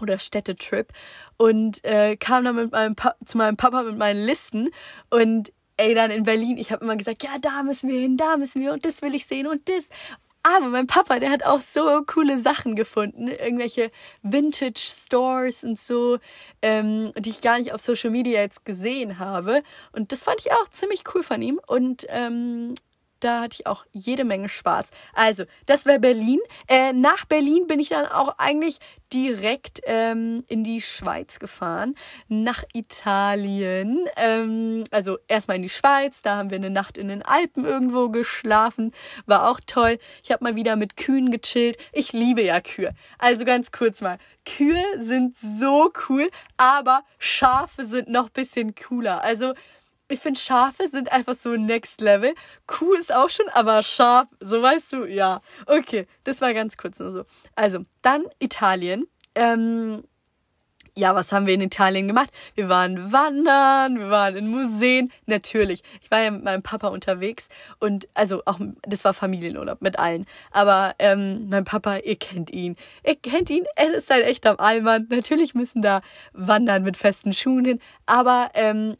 oder 0.00 0.18
Städtetrip 0.18 0.92
und 1.36 1.84
äh, 1.84 2.16
kam 2.16 2.44
dann 2.44 2.56
mit 2.56 2.72
meinem 2.72 2.96
pa 2.96 3.14
zu 3.24 3.38
meinem 3.38 3.56
Papa 3.56 3.82
mit 3.82 3.96
meinen 3.96 4.24
Listen 4.24 4.70
und 5.10 5.52
ey, 5.76 5.94
dann 5.94 6.10
in 6.10 6.24
Berlin, 6.24 6.56
ich 6.58 6.70
habe 6.72 6.84
immer 6.84 6.96
gesagt, 6.96 7.24
ja, 7.24 7.30
da 7.40 7.62
müssen 7.62 7.88
wir 7.88 8.00
hin, 8.00 8.16
da 8.16 8.36
müssen 8.36 8.62
wir 8.62 8.72
und 8.72 8.84
das 8.84 9.02
will 9.02 9.14
ich 9.14 9.26
sehen 9.26 9.46
und 9.46 9.68
das. 9.68 9.88
Aber 10.46 10.68
mein 10.68 10.86
Papa, 10.86 11.18
der 11.20 11.30
hat 11.30 11.42
auch 11.44 11.62
so 11.62 12.02
coole 12.06 12.38
Sachen 12.38 12.76
gefunden, 12.76 13.28
irgendwelche 13.28 13.90
Vintage 14.22 14.78
Stores 14.78 15.64
und 15.64 15.80
so, 15.80 16.18
ähm, 16.60 17.12
die 17.18 17.30
ich 17.30 17.40
gar 17.40 17.58
nicht 17.58 17.72
auf 17.72 17.80
Social 17.80 18.10
Media 18.10 18.42
jetzt 18.42 18.66
gesehen 18.66 19.18
habe. 19.18 19.62
Und 19.92 20.12
das 20.12 20.22
fand 20.22 20.40
ich 20.40 20.52
auch 20.52 20.68
ziemlich 20.68 21.04
cool 21.14 21.22
von 21.22 21.40
ihm. 21.40 21.58
Und 21.66 22.04
ähm, 22.10 22.74
da 23.24 23.40
hatte 23.40 23.56
ich 23.60 23.66
auch 23.66 23.84
jede 23.92 24.24
Menge 24.24 24.48
Spaß. 24.48 24.90
Also, 25.14 25.44
das 25.66 25.86
wäre 25.86 25.98
Berlin. 25.98 26.40
Äh, 26.68 26.92
nach 26.92 27.24
Berlin 27.24 27.66
bin 27.66 27.80
ich 27.80 27.88
dann 27.88 28.06
auch 28.06 28.38
eigentlich 28.38 28.78
direkt 29.12 29.80
ähm, 29.84 30.44
in 30.48 30.64
die 30.64 30.80
Schweiz 30.80 31.38
gefahren, 31.38 31.94
nach 32.28 32.64
Italien. 32.72 34.06
Ähm, 34.16 34.84
also 34.90 35.18
erstmal 35.28 35.56
in 35.56 35.62
die 35.62 35.68
Schweiz, 35.68 36.20
da 36.20 36.36
haben 36.36 36.50
wir 36.50 36.56
eine 36.56 36.70
Nacht 36.70 36.98
in 36.98 37.08
den 37.08 37.22
Alpen 37.22 37.64
irgendwo 37.64 38.08
geschlafen, 38.08 38.92
war 39.26 39.48
auch 39.48 39.60
toll. 39.66 39.98
Ich 40.22 40.32
habe 40.32 40.42
mal 40.42 40.56
wieder 40.56 40.74
mit 40.74 40.96
Kühen 40.96 41.30
gechillt. 41.30 41.78
Ich 41.92 42.12
liebe 42.12 42.42
ja 42.42 42.60
Kühe. 42.60 42.92
Also 43.18 43.44
ganz 43.44 43.70
kurz 43.70 44.00
mal, 44.00 44.18
Kühe 44.44 44.84
sind 44.98 45.36
so 45.36 45.92
cool, 46.08 46.28
aber 46.56 47.02
Schafe 47.18 47.86
sind 47.86 48.08
noch 48.08 48.30
bisschen 48.30 48.74
cooler. 48.74 49.22
Also 49.22 49.54
ich 50.14 50.20
finde, 50.20 50.40
Schafe 50.40 50.88
sind 50.88 51.12
einfach 51.12 51.34
so 51.34 51.56
next 51.56 52.00
level. 52.00 52.34
Kuh 52.66 52.94
ist 52.94 53.12
auch 53.12 53.30
schon, 53.30 53.48
aber 53.52 53.82
Schaf, 53.82 54.28
so 54.40 54.62
weißt 54.62 54.92
du, 54.92 55.04
ja. 55.04 55.40
Okay, 55.66 56.06
das 56.24 56.40
war 56.40 56.54
ganz 56.54 56.76
kurz 56.76 56.98
nur 56.98 57.10
so. 57.10 57.24
Also, 57.54 57.84
dann 58.02 58.24
Italien. 58.38 59.06
Ähm, 59.34 60.04
ja, 60.96 61.12
was 61.16 61.32
haben 61.32 61.48
wir 61.48 61.54
in 61.54 61.60
Italien 61.60 62.06
gemacht? 62.06 62.30
Wir 62.54 62.68
waren 62.68 63.10
wandern, 63.12 63.98
wir 63.98 64.10
waren 64.10 64.36
in 64.36 64.46
Museen, 64.46 65.10
natürlich. 65.26 65.82
Ich 66.00 66.08
war 66.12 66.20
ja 66.20 66.30
mit 66.30 66.44
meinem 66.44 66.62
Papa 66.62 66.86
unterwegs 66.88 67.48
und 67.80 68.06
also 68.14 68.42
auch, 68.44 68.60
das 68.82 69.04
war 69.04 69.12
Familienurlaub 69.12 69.82
mit 69.82 69.98
allen. 69.98 70.26
Aber 70.52 70.94
ähm, 71.00 71.48
mein 71.48 71.64
Papa, 71.64 71.96
ihr 71.96 72.14
kennt 72.14 72.52
ihn. 72.52 72.76
Ihr 73.04 73.16
kennt 73.16 73.50
ihn, 73.50 73.64
er 73.74 73.92
ist 73.92 74.12
ein 74.12 74.22
echter 74.22 74.60
Allmann. 74.60 75.08
Natürlich 75.10 75.54
müssen 75.54 75.82
da 75.82 76.00
wandern 76.32 76.84
mit 76.84 76.96
festen 76.96 77.32
Schuhen 77.32 77.64
hin, 77.64 77.80
aber 78.06 78.50
ähm, 78.54 78.96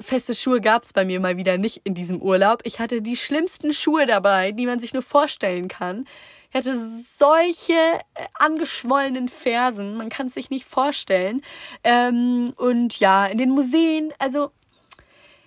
feste 0.00 0.34
Schuhe 0.34 0.60
gab's 0.60 0.92
bei 0.92 1.04
mir 1.04 1.20
mal 1.20 1.36
wieder 1.36 1.58
nicht 1.58 1.82
in 1.84 1.94
diesem 1.94 2.20
Urlaub. 2.20 2.60
Ich 2.64 2.78
hatte 2.78 3.02
die 3.02 3.16
schlimmsten 3.16 3.72
Schuhe 3.72 4.06
dabei, 4.06 4.52
die 4.52 4.66
man 4.66 4.80
sich 4.80 4.92
nur 4.92 5.02
vorstellen 5.02 5.68
kann. 5.68 6.06
Ich 6.50 6.56
hatte 6.56 6.76
solche 6.76 7.72
äh, 7.72 8.26
angeschwollenen 8.34 9.28
Fersen, 9.28 9.96
man 9.96 10.08
kann 10.08 10.26
es 10.26 10.34
sich 10.34 10.50
nicht 10.50 10.64
vorstellen. 10.64 11.42
Ähm, 11.84 12.52
und 12.56 12.98
ja, 12.98 13.26
in 13.26 13.38
den 13.38 13.50
Museen, 13.50 14.12
also 14.18 14.50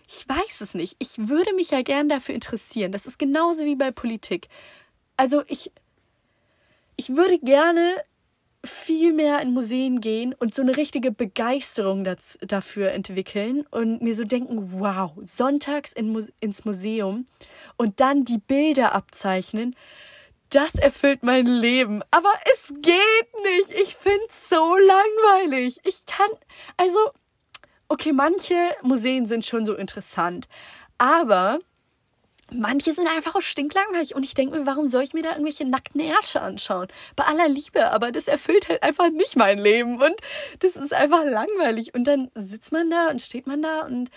ich 0.08 0.28
weiß 0.28 0.62
es 0.62 0.74
nicht. 0.74 0.96
Ich 1.00 1.18
würde 1.18 1.54
mich 1.54 1.72
ja 1.72 1.82
gern 1.82 2.08
dafür 2.08 2.36
interessieren. 2.36 2.92
Das 2.92 3.06
ist 3.06 3.20
genauso 3.20 3.66
wie 3.66 3.76
bei 3.76 3.92
Politik. 3.92 4.48
Also 5.18 5.44
ich, 5.48 5.72
ich 6.96 7.10
würde 7.16 7.40
gerne 7.40 7.96
viel 8.66 9.12
mehr 9.12 9.42
in 9.42 9.54
Museen 9.54 10.00
gehen 10.00 10.34
und 10.40 10.54
so 10.54 10.62
eine 10.62 10.78
richtige 10.78 11.12
Begeisterung 11.12 12.04
das, 12.04 12.38
dafür 12.42 12.92
entwickeln 12.92 13.66
und 13.72 14.02
mir 14.02 14.16
so 14.16 14.24
denken, 14.24 14.80
wow, 14.80 15.12
sonntags 15.22 15.92
in, 15.92 16.28
ins 16.40 16.64
Museum 16.64 17.26
und 17.76 18.00
dann 18.00 18.24
die 18.24 18.38
Bilder 18.38 18.96
abzeichnen, 18.96 19.76
das 20.50 20.76
erfüllt 20.76 21.24
mein 21.24 21.46
Leben. 21.46 22.04
Aber 22.12 22.32
es 22.54 22.74
geht 22.82 23.44
nicht. 23.44 23.82
Ich 23.82 23.96
find's 23.96 24.50
so 24.50 24.78
langweilig. 24.78 25.80
Ich 25.84 26.06
kann, 26.06 26.30
also, 26.78 27.00
okay, 27.90 28.14
manche 28.14 28.56
Museen 28.82 29.26
sind 29.26 29.46
schon 29.46 29.66
so 29.66 29.76
interessant, 29.76 30.48
aber 30.98 31.60
manche 32.54 32.94
sind 32.94 33.08
einfach 33.08 33.36
auch 33.36 33.42
stinklangweilig 33.42 34.16
und 34.16 34.24
ich 34.24 34.34
denke 34.34 34.58
mir, 34.58 34.66
warum 34.66 34.88
soll 34.88 35.04
ich 35.04 35.14
mir 35.14 35.24
da 35.24 35.32
irgendwelche 35.32 35.66
nackten 35.66 36.02
Ärsche 36.02 36.42
anschauen? 36.42 36.88
Bei 37.16 37.26
aller 37.26 37.48
Liebe, 37.48 37.92
aber 37.92 38.12
das 38.12 38.28
erfüllt 38.28 38.70
halt 38.70 38.84
einfach 38.84 39.10
nicht 39.10 39.36
mein 39.36 39.58
Leben 39.58 40.02
und 40.02 40.16
das 40.60 40.76
ist 40.76 40.94
einfach 40.94 41.24
langweilig 41.26 41.94
und 41.94 42.06
dann 42.06 42.32
sitzt 42.36 42.72
man 42.72 42.90
da 42.90 43.10
und 43.10 43.22
steht 43.22 43.48
man 43.48 43.62
da 43.62 43.86
und 43.86 44.10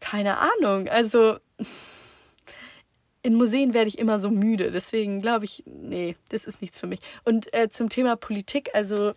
keine 0.00 0.38
Ahnung, 0.38 0.88
also 0.88 1.36
in 3.22 3.34
Museen 3.34 3.74
werde 3.74 3.88
ich 3.88 3.98
immer 3.98 4.18
so 4.18 4.30
müde, 4.30 4.70
deswegen 4.70 5.20
glaube 5.20 5.44
ich, 5.44 5.62
nee, 5.66 6.16
das 6.30 6.44
ist 6.44 6.62
nichts 6.62 6.80
für 6.80 6.86
mich. 6.86 7.00
Und 7.24 7.52
äh, 7.54 7.68
zum 7.68 7.90
Thema 7.90 8.16
Politik, 8.16 8.70
also 8.74 9.12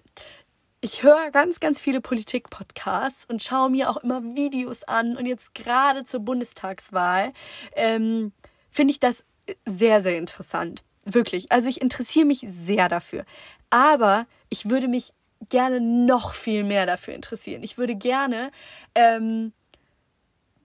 ich 0.81 1.01
höre 1.01 1.31
ganz, 1.31 1.61
ganz 1.61 1.79
viele 1.79 2.01
Politik-Podcasts 2.01 3.23
und 3.29 3.41
schaue 3.41 3.69
mir 3.69 3.89
auch 3.89 3.95
immer 3.95 4.21
Videos 4.21 4.83
an. 4.83 5.15
Und 5.15 5.25
jetzt 5.25 5.55
gerade 5.55 6.03
zur 6.03 6.19
Bundestagswahl 6.19 7.31
ähm, 7.77 8.33
finde 8.73 8.91
ich 8.91 8.99
das 8.99 9.23
sehr, 9.65 10.01
sehr 10.01 10.17
interessant. 10.17 10.83
Wirklich. 11.05 11.51
Also 11.51 11.69
ich 11.69 11.81
interessiere 11.81 12.25
mich 12.25 12.45
sehr 12.47 12.89
dafür. 12.89 13.25
Aber 13.69 14.25
ich 14.49 14.69
würde 14.69 14.87
mich 14.87 15.13
gerne 15.49 15.81
noch 15.81 16.33
viel 16.33 16.63
mehr 16.63 16.85
dafür 16.85 17.13
interessieren. 17.13 17.63
Ich 17.63 17.77
würde 17.77 17.95
gerne 17.95 18.51
ähm, 18.95 19.51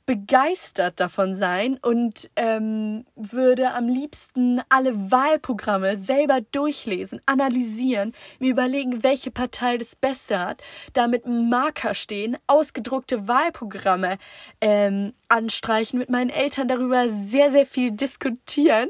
begeistert 0.09 1.01
davon 1.01 1.35
sein 1.35 1.79
und 1.83 2.31
ähm, 2.35 3.05
würde 3.15 3.75
am 3.75 3.89
liebsten 3.89 4.63
alle 4.71 5.11
Wahlprogramme 5.11 5.99
selber 5.99 6.41
durchlesen, 6.41 7.21
analysieren, 7.27 8.15
mir 8.39 8.53
überlegen, 8.53 9.03
welche 9.03 9.31
Partei 9.31 9.77
das 9.77 9.97
Beste 9.97 10.41
hat, 10.41 10.63
damit 10.95 11.27
Marker 11.27 11.93
stehen, 11.93 12.39
ausgedruckte 12.47 13.29
Wahlprogramme 13.29 14.17
ähm, 14.63 15.13
anstreichen, 15.29 15.99
mit 15.99 16.09
meinen 16.09 16.31
Eltern 16.31 16.69
darüber 16.69 17.11
sehr, 17.11 17.51
sehr 17.51 17.67
viel 17.67 17.91
diskutieren. 17.91 18.89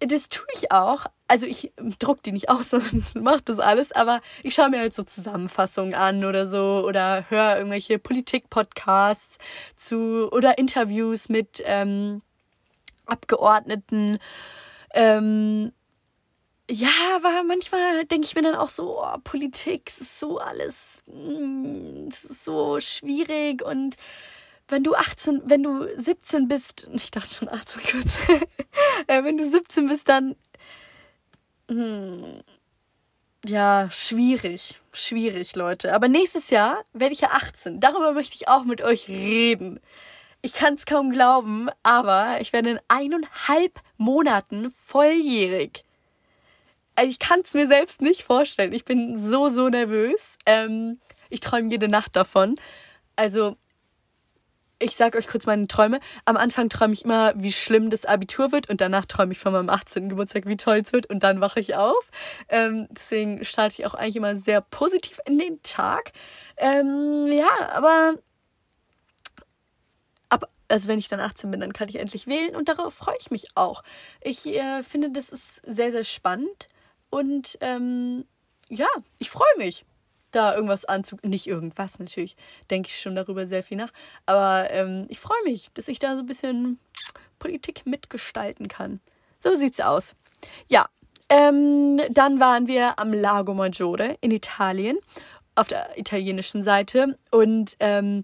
Das 0.00 0.28
tue 0.28 0.44
ich 0.54 0.72
auch, 0.72 1.06
also 1.28 1.46
ich 1.46 1.72
druck 1.98 2.22
die 2.22 2.32
nicht 2.32 2.48
aus 2.48 2.72
und 2.74 3.14
mach 3.16 3.40
das 3.40 3.58
alles, 3.58 3.92
aber 3.92 4.20
ich 4.42 4.54
schaue 4.54 4.70
mir 4.70 4.80
halt 4.80 4.94
so 4.94 5.02
Zusammenfassungen 5.02 5.94
an 5.94 6.24
oder 6.24 6.46
so 6.46 6.84
oder 6.86 7.28
höre 7.30 7.56
irgendwelche 7.56 7.98
Politik-Podcasts 7.98 9.38
zu 9.76 10.28
oder 10.32 10.58
Interviews 10.58 11.28
mit 11.28 11.62
ähm, 11.64 12.22
Abgeordneten. 13.06 14.18
Ähm, 14.94 15.72
ja, 16.68 16.90
aber 17.14 17.44
manchmal 17.44 18.04
denke 18.06 18.26
ich 18.26 18.34
mir 18.34 18.42
dann 18.42 18.56
auch 18.56 18.68
so, 18.68 19.00
oh, 19.00 19.18
Politik 19.22 19.88
ist 19.88 20.18
so 20.18 20.38
alles, 20.38 21.02
mm, 21.06 22.08
ist 22.08 22.44
so 22.44 22.80
schwierig 22.80 23.62
und 23.62 23.96
wenn 24.68 24.82
du 24.82 24.96
18, 24.96 25.42
wenn 25.44 25.62
du 25.62 25.86
17 25.96 26.48
bist, 26.48 26.88
ich 26.94 27.10
dachte 27.10 27.32
schon 27.34 27.48
18 27.48 27.82
kurz, 27.82 28.18
äh, 29.06 29.22
wenn 29.22 29.38
du 29.38 29.48
17 29.48 29.88
bist, 29.88 30.08
dann 30.08 30.34
hm. 31.68 32.42
Ja, 33.44 33.88
schwierig. 33.92 34.80
Schwierig, 34.92 35.54
Leute. 35.54 35.94
Aber 35.94 36.08
nächstes 36.08 36.50
Jahr 36.50 36.82
werde 36.92 37.12
ich 37.12 37.20
ja 37.20 37.30
18. 37.30 37.80
Darüber 37.80 38.12
möchte 38.12 38.34
ich 38.34 38.48
auch 38.48 38.64
mit 38.64 38.82
euch 38.82 39.08
reden. 39.08 39.78
Ich 40.42 40.52
kann 40.52 40.74
es 40.74 40.86
kaum 40.86 41.10
glauben, 41.10 41.68
aber 41.82 42.40
ich 42.40 42.52
werde 42.52 42.70
in 42.70 42.80
eineinhalb 42.88 43.80
Monaten 43.96 44.70
volljährig. 44.70 45.84
Also 46.96 47.10
ich 47.10 47.18
kann 47.18 47.40
es 47.44 47.54
mir 47.54 47.68
selbst 47.68 48.00
nicht 48.00 48.22
vorstellen. 48.24 48.72
Ich 48.72 48.84
bin 48.84 49.20
so, 49.20 49.48
so 49.48 49.68
nervös. 49.68 50.38
Ähm, 50.46 50.98
ich 51.30 51.40
träume 51.40 51.70
jede 51.70 51.88
Nacht 51.88 52.16
davon. 52.16 52.56
Also 53.16 53.56
ich 54.78 54.96
sage 54.96 55.16
euch 55.16 55.26
kurz 55.26 55.46
meine 55.46 55.66
Träume. 55.66 56.00
Am 56.24 56.36
Anfang 56.36 56.68
träume 56.68 56.92
ich 56.92 57.04
immer, 57.04 57.32
wie 57.36 57.52
schlimm 57.52 57.90
das 57.90 58.04
Abitur 58.04 58.52
wird 58.52 58.68
und 58.68 58.80
danach 58.80 59.06
träume 59.06 59.32
ich 59.32 59.38
von 59.38 59.52
meinem 59.52 59.70
18. 59.70 60.08
Geburtstag, 60.08 60.46
wie 60.46 60.56
toll 60.56 60.82
es 60.84 60.92
wird 60.92 61.06
und 61.06 61.22
dann 61.22 61.40
wache 61.40 61.60
ich 61.60 61.76
auf. 61.76 62.10
Ähm, 62.48 62.86
deswegen 62.90 63.44
starte 63.44 63.80
ich 63.80 63.86
auch 63.86 63.94
eigentlich 63.94 64.16
immer 64.16 64.36
sehr 64.36 64.60
positiv 64.60 65.20
in 65.26 65.38
den 65.38 65.62
Tag. 65.62 66.12
Ähm, 66.58 67.26
ja, 67.28 67.48
aber 67.72 68.16
ab, 70.28 70.50
also 70.68 70.88
wenn 70.88 70.98
ich 70.98 71.08
dann 71.08 71.20
18 71.20 71.50
bin, 71.50 71.60
dann 71.60 71.72
kann 71.72 71.88
ich 71.88 71.96
endlich 71.96 72.26
wählen 72.26 72.54
und 72.54 72.68
darauf 72.68 72.92
freue 72.92 73.16
ich 73.18 73.30
mich 73.30 73.48
auch. 73.54 73.82
Ich 74.20 74.46
äh, 74.46 74.82
finde, 74.82 75.10
das 75.10 75.30
ist 75.30 75.62
sehr, 75.64 75.90
sehr 75.90 76.04
spannend 76.04 76.66
und 77.08 77.56
ähm, 77.62 78.26
ja, 78.68 78.88
ich 79.18 79.30
freue 79.30 79.56
mich 79.56 79.86
da 80.36 80.54
irgendwas 80.54 80.84
anzug. 80.84 81.24
Nicht 81.24 81.46
irgendwas, 81.46 81.98
natürlich 81.98 82.36
denke 82.70 82.88
ich 82.88 83.00
schon 83.00 83.16
darüber 83.16 83.46
sehr 83.46 83.62
viel 83.62 83.76
nach. 83.76 83.92
Aber 84.26 84.70
ähm, 84.70 85.06
ich 85.08 85.18
freue 85.18 85.42
mich, 85.44 85.68
dass 85.74 85.88
ich 85.88 85.98
da 85.98 86.14
so 86.14 86.20
ein 86.20 86.26
bisschen 86.26 86.78
Politik 87.38 87.86
mitgestalten 87.86 88.68
kann. 88.68 89.00
So 89.40 89.54
sieht's 89.56 89.80
aus. 89.80 90.14
Ja, 90.68 90.86
ähm, 91.28 92.00
dann 92.10 92.40
waren 92.40 92.68
wir 92.68 92.98
am 92.98 93.12
Lago 93.12 93.54
Maggiore 93.54 94.16
in 94.20 94.30
Italien, 94.30 94.98
auf 95.54 95.68
der 95.68 95.98
italienischen 95.98 96.62
Seite. 96.62 97.16
Und 97.30 97.76
ähm, 97.80 98.22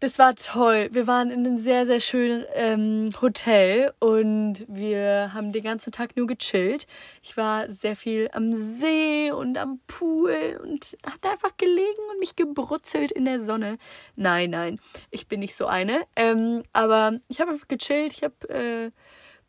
das 0.00 0.18
war 0.18 0.34
toll. 0.34 0.88
Wir 0.92 1.06
waren 1.06 1.30
in 1.30 1.40
einem 1.40 1.58
sehr, 1.58 1.84
sehr 1.84 2.00
schönen 2.00 2.46
ähm, 2.54 3.10
Hotel 3.20 3.92
und 3.98 4.64
wir 4.66 5.34
haben 5.34 5.52
den 5.52 5.62
ganzen 5.62 5.92
Tag 5.92 6.16
nur 6.16 6.26
gechillt. 6.26 6.86
Ich 7.22 7.36
war 7.36 7.70
sehr 7.70 7.94
viel 7.96 8.30
am 8.32 8.50
See 8.54 9.30
und 9.30 9.58
am 9.58 9.78
Pool 9.86 10.58
und 10.62 10.96
habe 11.04 11.30
einfach 11.30 11.54
gelegen 11.58 12.00
und 12.12 12.18
mich 12.18 12.34
gebrutzelt 12.34 13.12
in 13.12 13.26
der 13.26 13.40
Sonne. 13.40 13.76
Nein, 14.16 14.50
nein, 14.50 14.80
ich 15.10 15.28
bin 15.28 15.40
nicht 15.40 15.54
so 15.54 15.66
eine. 15.66 16.00
Ähm, 16.16 16.62
aber 16.72 17.20
ich 17.28 17.42
habe 17.42 17.52
einfach 17.52 17.68
gechillt. 17.68 18.14
Ich 18.14 18.24
habe 18.24 18.48
äh, 18.48 18.90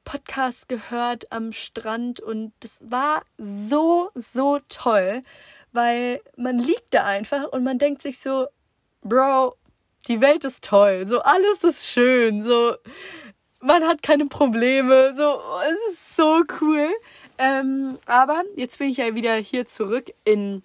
Podcast 0.03 0.67
gehört 0.67 1.31
am 1.31 1.53
Strand 1.53 2.19
und 2.19 2.51
das 2.59 2.79
war 2.83 3.23
so, 3.37 4.09
so 4.15 4.59
toll, 4.67 5.21
weil 5.71 6.19
man 6.35 6.57
liegt 6.57 6.93
da 6.93 7.05
einfach 7.05 7.53
und 7.53 7.63
man 7.63 7.77
denkt 7.79 8.01
sich 8.01 8.19
so, 8.19 8.47
Bro, 9.03 9.55
die 10.07 10.21
Welt 10.21 10.43
ist 10.43 10.63
toll, 10.63 11.05
so 11.07 11.21
alles 11.21 11.63
ist 11.63 11.87
schön, 11.87 12.43
so 12.43 12.75
man 13.61 13.83
hat 13.83 14.01
keine 14.01 14.25
Probleme, 14.25 15.13
so 15.15 15.39
es 15.69 15.93
ist 15.93 16.15
so 16.15 16.43
cool. 16.59 16.89
Ähm, 17.37 17.97
aber 18.05 18.43
jetzt 18.55 18.79
bin 18.79 18.89
ich 18.89 18.97
ja 18.97 19.15
wieder 19.15 19.35
hier 19.35 19.67
zurück 19.67 20.11
in, 20.25 20.63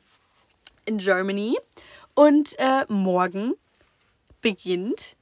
in 0.84 0.98
Germany 0.98 1.56
und 2.14 2.58
äh, 2.58 2.84
morgen 2.88 3.54
beginnt 4.40 5.16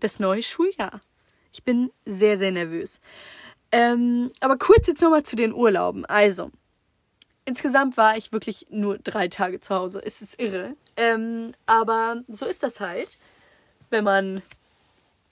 das 0.00 0.20
neue 0.20 0.42
Schuljahr. 0.42 1.00
Ich 1.52 1.62
bin 1.62 1.90
sehr, 2.04 2.36
sehr 2.36 2.50
nervös. 2.50 3.00
Ähm, 3.72 4.30
aber 4.40 4.58
kurz 4.58 4.86
jetzt 4.86 5.02
nochmal 5.02 5.22
zu 5.22 5.36
den 5.36 5.52
Urlauben. 5.52 6.04
Also, 6.04 6.50
insgesamt 7.44 7.96
war 7.96 8.16
ich 8.16 8.32
wirklich 8.32 8.66
nur 8.70 8.98
drei 8.98 9.28
Tage 9.28 9.60
zu 9.60 9.74
Hause. 9.74 10.02
Es 10.04 10.20
ist 10.20 10.40
irre. 10.40 10.76
Ähm, 10.96 11.52
aber 11.66 12.22
so 12.28 12.46
ist 12.46 12.62
das 12.62 12.80
halt 12.80 13.18
wenn 13.90 14.04
man, 14.04 14.42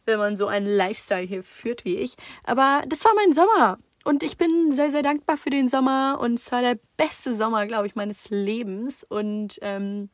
wenn 0.06 0.18
man 0.18 0.36
so 0.36 0.46
einen 0.46 0.66
Lifestyle 0.66 1.26
hier 1.26 1.42
führt 1.42 1.84
wie 1.84 1.96
ich. 1.96 2.16
Aber 2.44 2.82
das 2.88 3.04
war 3.04 3.12
mein 3.14 3.32
Sommer. 3.32 3.78
Und 4.04 4.22
ich 4.22 4.36
bin 4.36 4.72
sehr, 4.72 4.90
sehr 4.90 5.02
dankbar 5.02 5.36
für 5.36 5.50
den 5.50 5.68
Sommer. 5.68 6.18
Und 6.20 6.38
es 6.38 6.50
war 6.50 6.60
der 6.60 6.78
beste 6.96 7.34
Sommer, 7.34 7.66
glaube 7.66 7.86
ich, 7.86 7.94
meines 7.94 8.30
Lebens. 8.30 9.04
Und 9.08 9.58
ähm, 9.62 10.10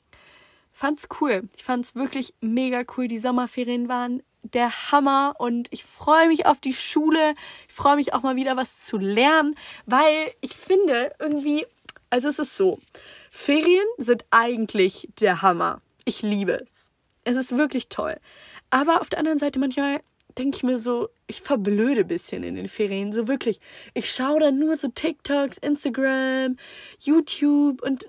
fand's 0.73 1.09
cool. 1.21 1.49
Ich 1.57 1.65
fand's 1.65 1.95
wirklich 1.95 2.35
mega 2.41 2.85
cool. 2.97 3.09
Die 3.09 3.19
Sommerferien 3.19 3.89
waren 3.89 4.23
der 4.43 4.93
Hammer 4.93 5.35
und 5.39 5.69
ich 5.71 5.85
freue 5.85 6.29
mich 6.29 6.47
auf 6.47 6.61
die 6.61 6.73
Schule. 6.73 7.35
Ich 7.69 7.75
freue 7.75 7.97
mich 7.97 8.15
auch 8.15 8.23
mal 8.23 8.37
wieder 8.37 8.57
was 8.57 8.85
zu 8.85 8.97
lernen, 8.99 9.57
weil 9.87 10.33
ich 10.41 10.55
finde 10.55 11.13
irgendwie, 11.19 11.67
also 12.11 12.29
es 12.29 12.39
ist 12.39 12.57
so, 12.57 12.79
Ferien 13.31 13.87
sind 13.99 14.25
eigentlich 14.31 15.09
der 15.21 15.43
Hammer. 15.43 15.81
Ich 16.05 16.23
liebe 16.23 16.65
es. 16.73 16.91
Es 17.29 17.37
ist 17.37 17.59
wirklich 17.59 17.89
toll. 17.91 18.17
Aber 18.71 19.03
auf 19.03 19.11
der 19.11 19.19
anderen 19.19 19.39
Seite 19.39 19.59
manchmal 19.59 20.01
denke 20.39 20.57
ich 20.57 20.63
mir 20.63 20.79
so, 20.79 21.11
ich 21.27 21.43
verblöde 21.43 22.01
ein 22.01 22.07
bisschen 22.07 22.43
in 22.43 22.55
den 22.55 22.69
Ferien. 22.69 23.13
So 23.13 23.29
wirklich. 23.29 23.61
Ich 23.93 24.11
schaue 24.11 24.41
dann 24.41 24.59
nur 24.59 24.77
so 24.77 24.89
TikToks, 24.89 25.59
Instagram, 25.59 26.57
YouTube 27.01 27.83
und 27.83 28.09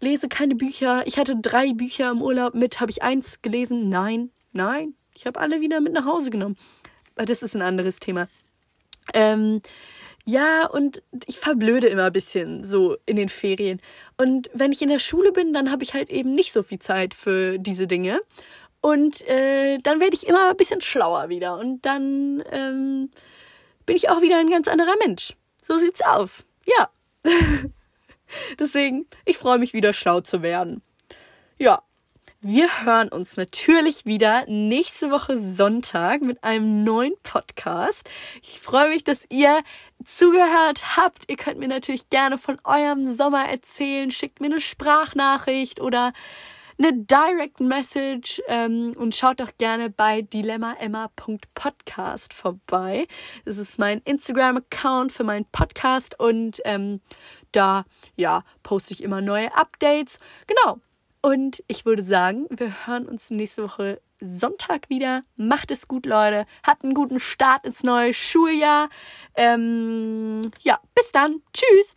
lese 0.00 0.28
keine 0.28 0.54
Bücher. 0.54 1.06
Ich 1.06 1.18
hatte 1.18 1.36
drei 1.36 1.74
Bücher 1.74 2.10
im 2.10 2.22
Urlaub 2.22 2.54
mit. 2.54 2.80
Habe 2.80 2.90
ich 2.90 3.02
eins 3.02 3.42
gelesen? 3.42 3.90
Nein, 3.90 4.30
nein. 4.52 4.94
Ich 5.14 5.26
habe 5.26 5.38
alle 5.38 5.60
wieder 5.60 5.82
mit 5.82 5.92
nach 5.92 6.06
Hause 6.06 6.30
genommen. 6.30 6.56
Aber 7.14 7.26
das 7.26 7.42
ist 7.42 7.54
ein 7.54 7.62
anderes 7.62 7.98
Thema. 7.98 8.26
Ähm, 9.12 9.60
ja, 10.26 10.66
und 10.66 11.02
ich 11.26 11.38
verblöde 11.38 11.86
immer 11.86 12.04
ein 12.04 12.12
bisschen 12.12 12.64
so 12.64 12.96
in 13.04 13.16
den 13.16 13.28
Ferien. 13.28 13.80
Und 14.16 14.50
wenn 14.54 14.72
ich 14.72 14.80
in 14.80 14.88
der 14.88 14.98
Schule 14.98 15.32
bin, 15.32 15.52
dann 15.52 15.70
habe 15.70 15.82
ich 15.82 15.92
halt 15.92 16.08
eben 16.10 16.34
nicht 16.34 16.52
so 16.52 16.62
viel 16.62 16.78
Zeit 16.78 17.12
für 17.12 17.58
diese 17.58 17.86
Dinge. 17.86 18.20
Und 18.80 19.26
äh, 19.28 19.78
dann 19.78 20.00
werde 20.00 20.14
ich 20.14 20.26
immer 20.26 20.50
ein 20.50 20.56
bisschen 20.56 20.80
schlauer 20.80 21.28
wieder. 21.28 21.58
Und 21.58 21.84
dann 21.84 22.42
ähm, 22.52 23.10
bin 23.84 23.96
ich 23.96 24.08
auch 24.08 24.22
wieder 24.22 24.38
ein 24.38 24.50
ganz 24.50 24.66
anderer 24.66 24.96
Mensch. 24.98 25.34
So 25.62 25.76
sieht's 25.76 26.00
aus. 26.02 26.46
Ja. 26.66 26.90
Deswegen, 28.58 29.06
ich 29.26 29.36
freue 29.36 29.58
mich 29.58 29.74
wieder 29.74 29.92
schlau 29.92 30.22
zu 30.22 30.42
werden. 30.42 30.82
Ja, 31.58 31.82
wir 32.46 32.68
hören 32.84 33.08
uns 33.08 33.38
natürlich 33.38 34.04
wieder 34.04 34.44
nächste 34.46 35.08
Woche 35.08 35.38
Sonntag 35.38 36.20
mit 36.20 36.44
einem 36.44 36.84
neuen 36.84 37.14
Podcast. 37.22 38.06
Ich 38.42 38.60
freue 38.60 38.90
mich, 38.90 39.02
dass 39.02 39.24
ihr 39.30 39.62
zugehört 40.04 40.98
habt. 40.98 41.30
Ihr 41.30 41.36
könnt 41.36 41.58
mir 41.58 41.68
natürlich 41.68 42.10
gerne 42.10 42.36
von 42.36 42.58
eurem 42.64 43.06
Sommer 43.06 43.48
erzählen. 43.48 44.10
Schickt 44.10 44.42
mir 44.42 44.48
eine 44.48 44.60
Sprachnachricht 44.60 45.80
oder 45.80 46.12
eine 46.78 46.92
Direct 46.92 47.60
Message 47.60 48.42
ähm, 48.48 48.92
und 48.98 49.14
schaut 49.14 49.40
doch 49.40 49.52
gerne 49.56 49.88
bei 49.88 50.20
dilemmaemma.podcast 50.20 52.34
vorbei. 52.34 53.08
Das 53.46 53.56
ist 53.56 53.78
mein 53.78 54.02
Instagram-Account 54.04 55.12
für 55.12 55.24
meinen 55.24 55.46
Podcast 55.46 56.20
und 56.20 56.60
ähm, 56.66 57.00
da 57.52 57.86
ja 58.16 58.44
poste 58.62 58.92
ich 58.92 59.02
immer 59.02 59.22
neue 59.22 59.56
Updates. 59.56 60.18
Genau. 60.46 60.78
Und 61.24 61.64
ich 61.68 61.86
würde 61.86 62.02
sagen, 62.02 62.46
wir 62.50 62.86
hören 62.86 63.08
uns 63.08 63.30
nächste 63.30 63.62
Woche 63.62 63.98
Sonntag 64.20 64.90
wieder. 64.90 65.22
Macht 65.36 65.70
es 65.70 65.88
gut, 65.88 66.04
Leute. 66.04 66.44
Habt 66.62 66.84
einen 66.84 66.92
guten 66.92 67.18
Start 67.18 67.64
ins 67.64 67.82
neue 67.82 68.12
Schuljahr. 68.12 68.90
Ähm, 69.34 70.42
ja, 70.60 70.78
bis 70.94 71.12
dann. 71.12 71.40
Tschüss. 71.54 71.94